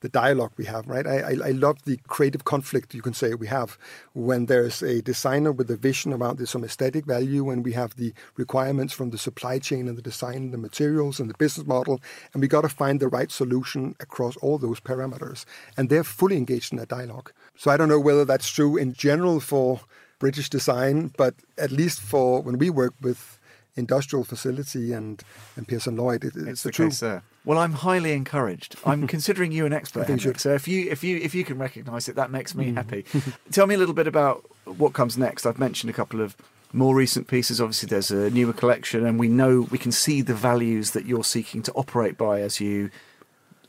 the 0.00 0.08
dialogue 0.08 0.52
we 0.56 0.64
have, 0.64 0.88
right? 0.88 1.06
I, 1.06 1.18
I, 1.18 1.30
I, 1.44 1.50
love 1.50 1.82
the 1.84 1.98
creative 2.08 2.44
conflict 2.44 2.94
you 2.94 3.02
can 3.02 3.12
say 3.12 3.34
we 3.34 3.46
have 3.48 3.76
when 4.14 4.46
there's 4.46 4.82
a 4.82 5.02
designer 5.02 5.52
with 5.52 5.70
a 5.70 5.76
vision 5.76 6.12
around 6.12 6.38
this 6.38 6.50
some 6.50 6.64
aesthetic 6.64 7.04
value, 7.04 7.50
and 7.50 7.64
we 7.64 7.72
have 7.72 7.96
the 7.96 8.14
requirements 8.36 8.94
from 8.94 9.10
the 9.10 9.18
supply 9.18 9.58
chain 9.58 9.88
and 9.88 9.98
the 9.98 10.02
design, 10.02 10.50
the 10.50 10.58
materials 10.58 11.20
and 11.20 11.28
the 11.28 11.36
business 11.36 11.66
model, 11.66 12.00
and 12.32 12.40
we 12.40 12.48
got 12.48 12.62
to 12.62 12.68
find 12.68 12.98
the 12.98 13.08
right 13.08 13.30
solution 13.30 13.94
across 14.00 14.36
all 14.38 14.58
those 14.58 14.80
parameters. 14.80 15.44
And 15.76 15.88
they're 15.88 16.04
fully 16.04 16.36
engaged 16.36 16.72
in 16.72 16.78
that 16.78 16.88
dialogue. 16.88 17.32
So 17.56 17.70
I 17.70 17.76
don't 17.76 17.88
know 17.88 18.00
whether 18.00 18.24
that's 18.24 18.48
true 18.48 18.76
in 18.76 18.94
general 18.94 19.38
for 19.38 19.80
British 20.18 20.48
design, 20.48 21.12
but 21.16 21.34
at 21.58 21.70
least 21.70 22.00
for 22.00 22.42
when 22.42 22.58
we 22.58 22.70
work 22.70 22.94
with 23.00 23.38
industrial 23.80 24.24
facility 24.24 24.92
and, 24.92 25.22
and 25.56 25.66
Pearson 25.66 25.96
Lloyd. 25.96 26.24
It, 26.24 26.36
it's, 26.36 26.48
it's 26.48 26.62
the, 26.62 26.68
the 26.68 26.72
truth. 26.72 27.00
Case, 27.00 27.20
well, 27.44 27.58
I'm 27.58 27.72
highly 27.72 28.12
encouraged. 28.12 28.76
I'm 28.86 29.06
considering 29.08 29.50
you 29.50 29.66
an 29.66 29.72
expert. 29.72 30.06
Henrik, 30.06 30.38
so 30.38 30.54
if 30.54 30.68
you 30.68 30.88
if 30.90 31.02
you 31.02 31.16
if 31.18 31.34
you 31.34 31.44
can 31.44 31.58
recognise 31.58 32.08
it, 32.08 32.16
that 32.16 32.30
makes 32.30 32.54
me 32.54 32.70
mm. 32.70 32.76
happy. 32.76 33.04
Tell 33.50 33.66
me 33.66 33.74
a 33.74 33.78
little 33.78 33.94
bit 33.94 34.06
about 34.06 34.44
what 34.64 34.92
comes 34.92 35.18
next. 35.18 35.46
I've 35.46 35.58
mentioned 35.58 35.90
a 35.90 35.94
couple 35.94 36.20
of 36.20 36.36
more 36.72 36.94
recent 36.94 37.26
pieces. 37.26 37.60
Obviously, 37.60 37.88
there's 37.88 38.10
a 38.10 38.30
newer 38.30 38.52
collection, 38.52 39.04
and 39.04 39.18
we 39.18 39.28
know 39.28 39.62
we 39.70 39.78
can 39.78 39.92
see 39.92 40.22
the 40.22 40.34
values 40.34 40.92
that 40.92 41.06
you're 41.06 41.24
seeking 41.24 41.62
to 41.62 41.72
operate 41.72 42.16
by 42.16 42.40
as 42.40 42.60
you 42.60 42.90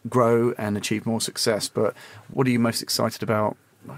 grow 0.09 0.53
and 0.57 0.77
achieve 0.77 1.05
more 1.05 1.21
success. 1.21 1.69
But 1.69 1.95
what 2.29 2.47
are 2.47 2.49
you 2.49 2.59
most 2.59 2.81
excited 2.81 3.23
about 3.23 3.57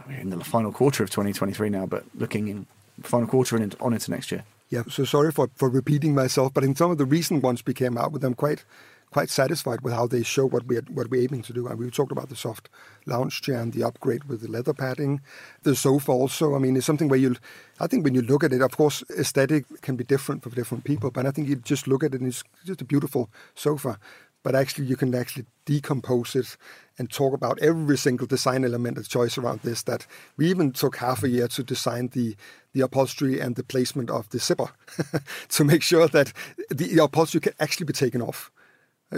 in 0.10 0.30
the 0.30 0.44
final 0.44 0.72
quarter 0.72 1.04
of 1.04 1.10
2023 1.10 1.70
now? 1.70 1.86
But 1.86 2.04
looking 2.16 2.48
in 2.48 2.68
final 3.02 3.28
quarter 3.28 3.56
and 3.56 3.76
on 3.80 3.94
into 3.94 4.12
next 4.12 4.32
year. 4.32 4.44
Yeah, 4.74 4.82
so 4.90 5.06
sorry 5.06 5.32
for, 5.32 5.52
for 5.54 5.70
repeating 5.70 6.16
myself, 6.16 6.52
but 6.52 6.64
in 6.64 6.76
some 6.76 6.90
of 6.90 6.98
the 6.98 7.06
recent 7.06 7.44
ones 7.44 7.64
we 7.64 7.76
came 7.76 7.96
out 7.96 8.12
with, 8.12 8.24
I'm 8.24 8.34
quite 8.34 8.66
quite 9.12 9.30
satisfied 9.30 9.82
with 9.82 9.94
how 9.94 10.08
they 10.08 10.24
show 10.24 10.48
what 10.48 10.66
we're 10.66 10.82
what 10.90 11.12
we're 11.12 11.22
aiming 11.22 11.44
to 11.44 11.54
do. 11.54 11.68
And 11.68 11.78
we 11.78 11.92
talked 11.92 12.12
about 12.12 12.30
the 12.30 12.36
soft 12.36 12.70
lounge 13.06 13.40
chair 13.44 13.60
and 13.60 13.72
the 13.72 13.84
upgrade 13.84 14.24
with 14.24 14.42
the 14.42 14.48
leather 14.48 14.74
padding, 14.74 15.22
the 15.62 15.76
sofa 15.76 16.12
also. 16.12 16.56
I 16.56 16.58
mean, 16.58 16.76
it's 16.76 16.88
something 16.88 17.08
where 17.08 17.20
you, 17.20 17.36
I 17.80 17.86
think 17.86 18.04
when 18.04 18.16
you 18.16 18.24
look 18.24 18.44
at 18.44 18.52
it, 18.52 18.64
of 18.64 18.76
course, 18.76 19.04
aesthetic 19.16 19.66
can 19.84 19.96
be 19.96 20.04
different 20.04 20.42
for 20.42 20.50
different 20.50 20.86
people, 20.86 21.12
but 21.12 21.28
I 21.28 21.30
think 21.30 21.50
you 21.50 21.58
just 21.58 21.88
look 21.88 22.04
at 22.04 22.16
it 22.16 22.22
and 22.22 22.28
it's 22.28 22.44
just 22.66 22.82
a 22.82 22.86
beautiful 22.86 23.30
sofa 23.54 24.00
but 24.44 24.56
actually 24.56 24.86
you 24.86 24.98
can 24.98 25.16
actually 25.16 25.46
decompose 25.66 26.36
it 26.36 26.58
and 26.98 27.12
talk 27.12 27.34
about 27.34 27.60
every 27.60 27.98
single 27.98 28.28
design 28.28 28.64
element 28.64 28.98
of 28.98 29.10
choice 29.10 29.38
around 29.38 29.60
this 29.62 29.84
that 29.84 30.06
we 30.38 30.50
even 30.50 30.72
took 30.72 30.98
half 30.98 31.24
a 31.24 31.30
year 31.30 31.48
to 31.48 31.64
design 31.64 32.10
the 32.10 32.36
the 32.74 32.82
upholstery 32.82 33.40
and 33.40 33.56
the 33.56 33.64
placement 33.64 34.10
of 34.10 34.28
the 34.30 34.40
zipper 34.40 34.72
to 35.50 35.64
make 35.64 35.84
sure 35.84 36.08
that 36.08 36.34
the 36.70 36.98
upholstery 36.98 37.40
can 37.40 37.54
actually 37.60 37.86
be 37.86 37.94
taken 37.94 38.22
off 38.22 38.52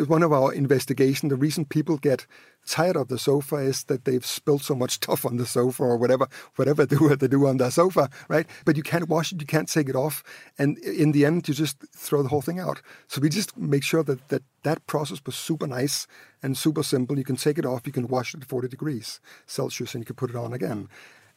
one 0.04 0.24
of 0.24 0.34
our 0.34 0.54
investigations, 0.54 1.30
the 1.30 1.36
reason 1.36 1.66
people 1.66 1.98
get 1.98 2.26
tired 2.68 2.96
of 2.96 3.08
the 3.08 3.18
sofa 3.18 3.58
is 3.58 3.84
that 3.86 4.06
they've 4.06 4.26
spilled 4.26 4.62
so 4.62 4.76
much 4.76 4.92
stuff 5.04 5.26
on 5.26 5.38
the 5.38 5.46
sofa 5.46 5.84
or 5.84 5.98
whatever, 5.98 6.28
whatever 6.56 6.86
they 6.86 6.96
do, 6.96 7.16
they 7.16 7.28
do 7.28 7.46
on 7.48 7.58
the 7.58 7.70
sofa, 7.70 8.10
right? 8.28 8.48
But 8.66 8.78
you 8.78 8.84
can't 8.84 9.08
wash 9.08 9.32
it, 9.32 9.42
you 9.42 9.48
can't 9.48 9.70
take 9.70 9.90
it 9.90 9.96
off, 9.96 10.24
and 10.58 10.78
in 10.80 11.12
the 11.12 11.26
end, 11.26 11.48
you 11.48 11.54
just 11.54 11.78
throw 11.96 12.22
the 12.24 12.30
whole 12.30 12.42
thing 12.42 12.60
out. 12.60 12.82
So 13.08 13.22
we 13.22 13.30
just 13.30 13.58
make 13.58 13.84
sure 13.84 14.04
that 14.04 14.28
that, 14.30 14.44
that 14.64 14.86
process 14.88 15.22
was 15.26 15.36
super 15.36 15.68
nice 15.68 16.08
and 16.44 16.58
super 16.58 16.84
simple. 16.84 17.18
You 17.18 17.24
can 17.24 17.38
take 17.38 17.58
it 17.58 17.66
off, 17.66 17.86
you 17.86 17.94
can 17.94 18.08
wash 18.08 18.34
it 18.34 18.42
at 18.42 18.48
40 18.48 18.68
degrees 18.68 19.20
Celsius, 19.46 19.94
and 19.94 20.02
you 20.02 20.06
can 20.06 20.16
put 20.16 20.30
it 20.30 20.36
on 20.36 20.54
again. 20.54 20.90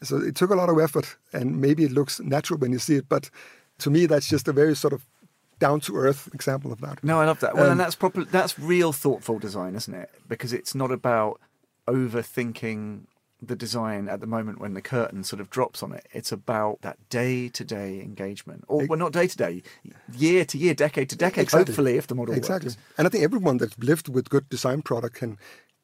So 0.03 0.17
it 0.19 0.37
took 0.37 0.51
a 0.51 0.55
lot 0.55 0.69
of 0.69 0.79
effort, 0.79 1.17
and 1.33 1.61
maybe 1.61 1.85
it 1.85 1.93
looks 1.93 2.21
natural 2.21 2.59
when 2.59 2.73
you 2.73 2.79
see 2.79 2.97
it, 2.97 3.09
but 3.09 3.31
to 3.79 3.91
me, 3.91 4.07
that's 4.07 4.29
just 4.29 4.49
a 4.49 4.53
very 4.53 4.75
sort 4.75 4.93
of 4.93 5.07
down 5.59 5.81
to 5.81 5.97
earth 5.97 6.29
example 6.33 6.73
of 6.73 6.81
that. 6.81 7.03
No, 7.03 7.21
I 7.21 7.27
love 7.27 7.41
that. 7.41 7.55
Well, 7.55 7.67
um, 7.67 7.73
and 7.73 7.81
that's 7.81 7.95
proper. 7.95 8.25
That's 8.25 8.59
real 8.59 8.93
thoughtful 8.93 9.39
design, 9.39 9.75
isn't 9.75 9.95
it? 9.95 10.11
Because 10.29 10.53
it's 10.53 10.75
not 10.75 10.91
about 10.91 11.41
overthinking 11.87 13.03
the 13.41 13.55
design 13.55 14.09
at 14.09 14.21
the 14.21 14.27
moment 14.27 14.61
when 14.61 14.75
the 14.75 14.83
curtain 14.83 15.23
sort 15.23 15.41
of 15.41 15.49
drops 15.49 15.83
on 15.83 15.93
it. 15.93 16.07
It's 16.13 16.33
about 16.33 16.83
that 16.83 16.99
day 17.09 17.49
to 17.51 17.65
day 17.65 18.01
engagement, 18.01 18.65
or 18.69 18.87
well, 18.87 18.99
not 18.99 19.13
day 19.13 19.29
to 19.29 19.37
day, 19.37 19.63
year 20.13 20.45
to 20.45 20.59
year, 20.59 20.75
decade 20.75 21.11
to 21.11 21.17
decade. 21.17 21.45
Exactly. 21.45 21.73
Hopefully, 21.73 21.97
if 21.97 22.07
the 22.07 22.15
model 22.15 22.35
exactly. 22.35 22.69
works. 22.69 22.79
And 22.97 23.07
I 23.07 23.11
think 23.11 23.25
everyone 23.25 23.59
that's 23.59 23.79
lived 23.79 24.09
with 24.09 24.29
good 24.29 24.49
design 24.49 24.83
product 24.83 25.17
can 25.17 25.39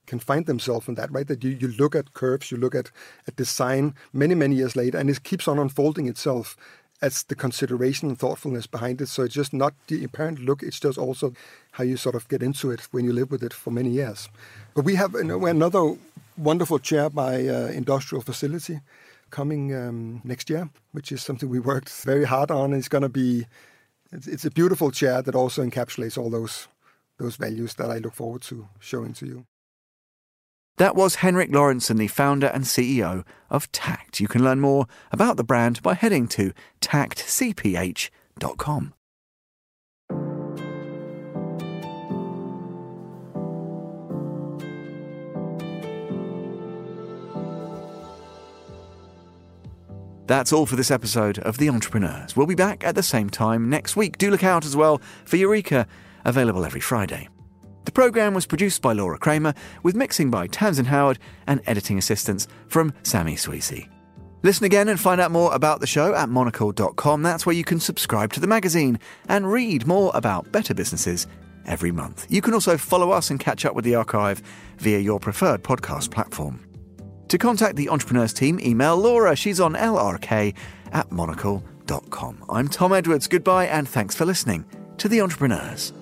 can 0.07 0.19
find 0.19 0.47
themselves 0.47 0.89
in 0.89 0.97
that, 0.97 1.11
right? 1.13 1.27
That 1.27 1.43
you, 1.43 1.51
you 1.51 1.69
look 1.69 1.95
at 1.95 2.13
curves, 2.13 2.51
you 2.51 2.59
look 2.59 2.75
at, 2.75 2.91
at 3.27 3.37
design 3.37 3.95
many, 4.13 4.35
many 4.35 4.57
years 4.57 4.77
later, 4.77 4.99
and 4.99 5.09
it 5.09 5.23
keeps 5.23 5.49
on 5.49 5.59
unfolding 5.59 6.07
itself 6.09 6.57
as 7.05 7.23
the 7.25 7.35
consideration 7.35 8.09
and 8.09 8.19
thoughtfulness 8.19 8.67
behind 8.67 9.01
it. 9.01 9.09
So 9.09 9.23
it's 9.25 9.35
just 9.35 9.53
not 9.53 9.75
the 9.89 10.03
apparent 10.05 10.39
look, 10.39 10.63
it's 10.63 10.81
just 10.81 10.99
also 10.99 11.35
how 11.73 11.85
you 11.85 11.97
sort 11.97 12.15
of 12.15 12.29
get 12.29 12.43
into 12.43 12.71
it 12.71 12.81
when 12.93 13.05
you 13.05 13.13
live 13.13 13.31
with 13.31 13.43
it 13.43 13.53
for 13.53 13.71
many 13.71 13.91
years. 13.91 14.29
But 14.75 14.85
we 14.85 14.95
have 14.95 15.15
another 15.15 15.97
wonderful 16.37 16.79
chair 16.79 17.11
by 17.11 17.47
uh, 17.47 17.67
Industrial 17.83 18.23
Facility 18.23 18.81
coming 19.31 19.75
um, 19.75 20.21
next 20.25 20.49
year, 20.49 20.71
which 20.93 21.13
is 21.13 21.23
something 21.23 21.49
we 21.49 21.61
worked 21.61 21.91
very 22.05 22.25
hard 22.25 22.51
on. 22.51 22.73
It's 22.73 22.89
going 22.89 23.03
to 23.03 23.09
be, 23.09 23.47
it's, 24.11 24.27
it's 24.27 24.45
a 24.45 24.51
beautiful 24.51 24.91
chair 24.91 25.23
that 25.23 25.35
also 25.35 25.63
encapsulates 25.63 26.17
all 26.19 26.31
those 26.31 26.69
those 27.19 27.37
values 27.37 27.75
that 27.75 27.91
I 27.91 27.99
look 27.99 28.15
forward 28.15 28.43
to 28.43 28.69
showing 28.81 29.13
to 29.15 29.27
you. 29.27 29.47
That 30.77 30.97
was 30.97 31.17
Henrik 31.17 31.51
Lorensen, 31.51 31.99
the 31.99 32.09
founder 32.09 32.49
and 32.49 32.65
CEO 32.65 33.25
of 33.49 33.71
Takt. 33.71 34.19
You 34.19 34.27
can 34.27 34.43
learn 34.43 34.61
more 34.61 34.87
about 35.13 35.37
the 35.37 35.45
brand 35.45 35.81
by 35.83 35.95
heading 35.95 36.27
to 36.29 36.53
taktcph.com. 36.81 38.11
That's 50.27 50.55
all 50.55 50.65
for 50.65 50.75
this 50.75 50.91
episode 50.91 51.39
of 51.41 51.59
The 51.59 51.69
Entrepreneurs. 51.69 52.35
We'll 52.35 52.47
be 52.47 52.55
back 52.55 52.83
at 52.83 52.95
the 52.95 53.03
same 53.03 53.29
time 53.29 53.69
next 53.69 53.95
week. 53.95 54.17
Do 54.17 54.31
look 54.31 54.43
out 54.43 54.65
as 54.65 54.75
well 54.75 55.03
for 55.25 55.37
Eureka, 55.37 55.87
available 56.25 56.65
every 56.65 56.81
Friday. 56.81 57.29
The 57.85 57.93
programme 57.93 58.35
was 58.35 58.47
produced 58.47 58.83
by 58.83 58.93
Laura 58.93 59.19
Kramer, 59.19 59.55
with 59.83 59.95
mixing 59.95 60.31
by 60.31 60.47
Tamsin 60.47 60.87
Howard 60.87 61.19
and 61.47 61.61
editing 61.67 61.99
assistance 61.99 62.49
from 62.69 62.93
Sammy 63.03 63.37
Sweezy. 63.37 63.89
Listen 64.43 64.65
again 64.65 64.89
and 64.89 65.01
find 65.01 65.21
out 65.21 65.31
more 65.31 65.55
about 65.55 65.81
the 65.81 65.87
show 65.87 66.15
at 66.15 66.29
monocle.com. 66.29 67.23
That's 67.23 67.47
where 67.47 67.55
you 67.55 67.65
can 67.65 67.81
subscribe 67.81 68.33
to 68.35 68.41
the 68.41 68.47
magazine 68.47 68.99
and 69.29 69.51
read 69.51 69.87
more 69.87 70.11
about 70.15 70.53
better 70.53 70.75
businesses 70.75 71.27
every 71.67 71.91
month. 71.91 72.27
You 72.29 72.43
can 72.43 72.53
also 72.53 72.77
follow 72.77 73.11
us 73.11 73.31
and 73.31 73.41
catch 73.41 73.65
up 73.65 73.75
with 73.75 73.87
the 73.87 73.95
archive 73.95 74.43
via 74.77 74.99
your 74.99 75.19
preferred 75.19 75.63
podcast 75.63 76.11
platform. 76.11 76.61
To 77.29 77.39
contact 77.39 77.77
the 77.77 77.89
Entrepreneurs 77.89 78.35
team, 78.35 78.61
email 78.61 78.97
Laura. 78.99 79.35
She's 79.35 79.61
on 79.61 79.75
lrk 79.75 80.55
at 80.93 81.11
monocle.com. 81.11 82.45
I'm 82.51 82.69
Tom 82.69 82.93
Edwards. 82.93 83.29
Goodbye 83.29 83.67
and 83.67 83.89
thanks 83.89 84.15
for 84.15 84.27
listening 84.27 84.67
to 84.99 85.09
The 85.09 85.23
Entrepreneurs. 85.23 85.93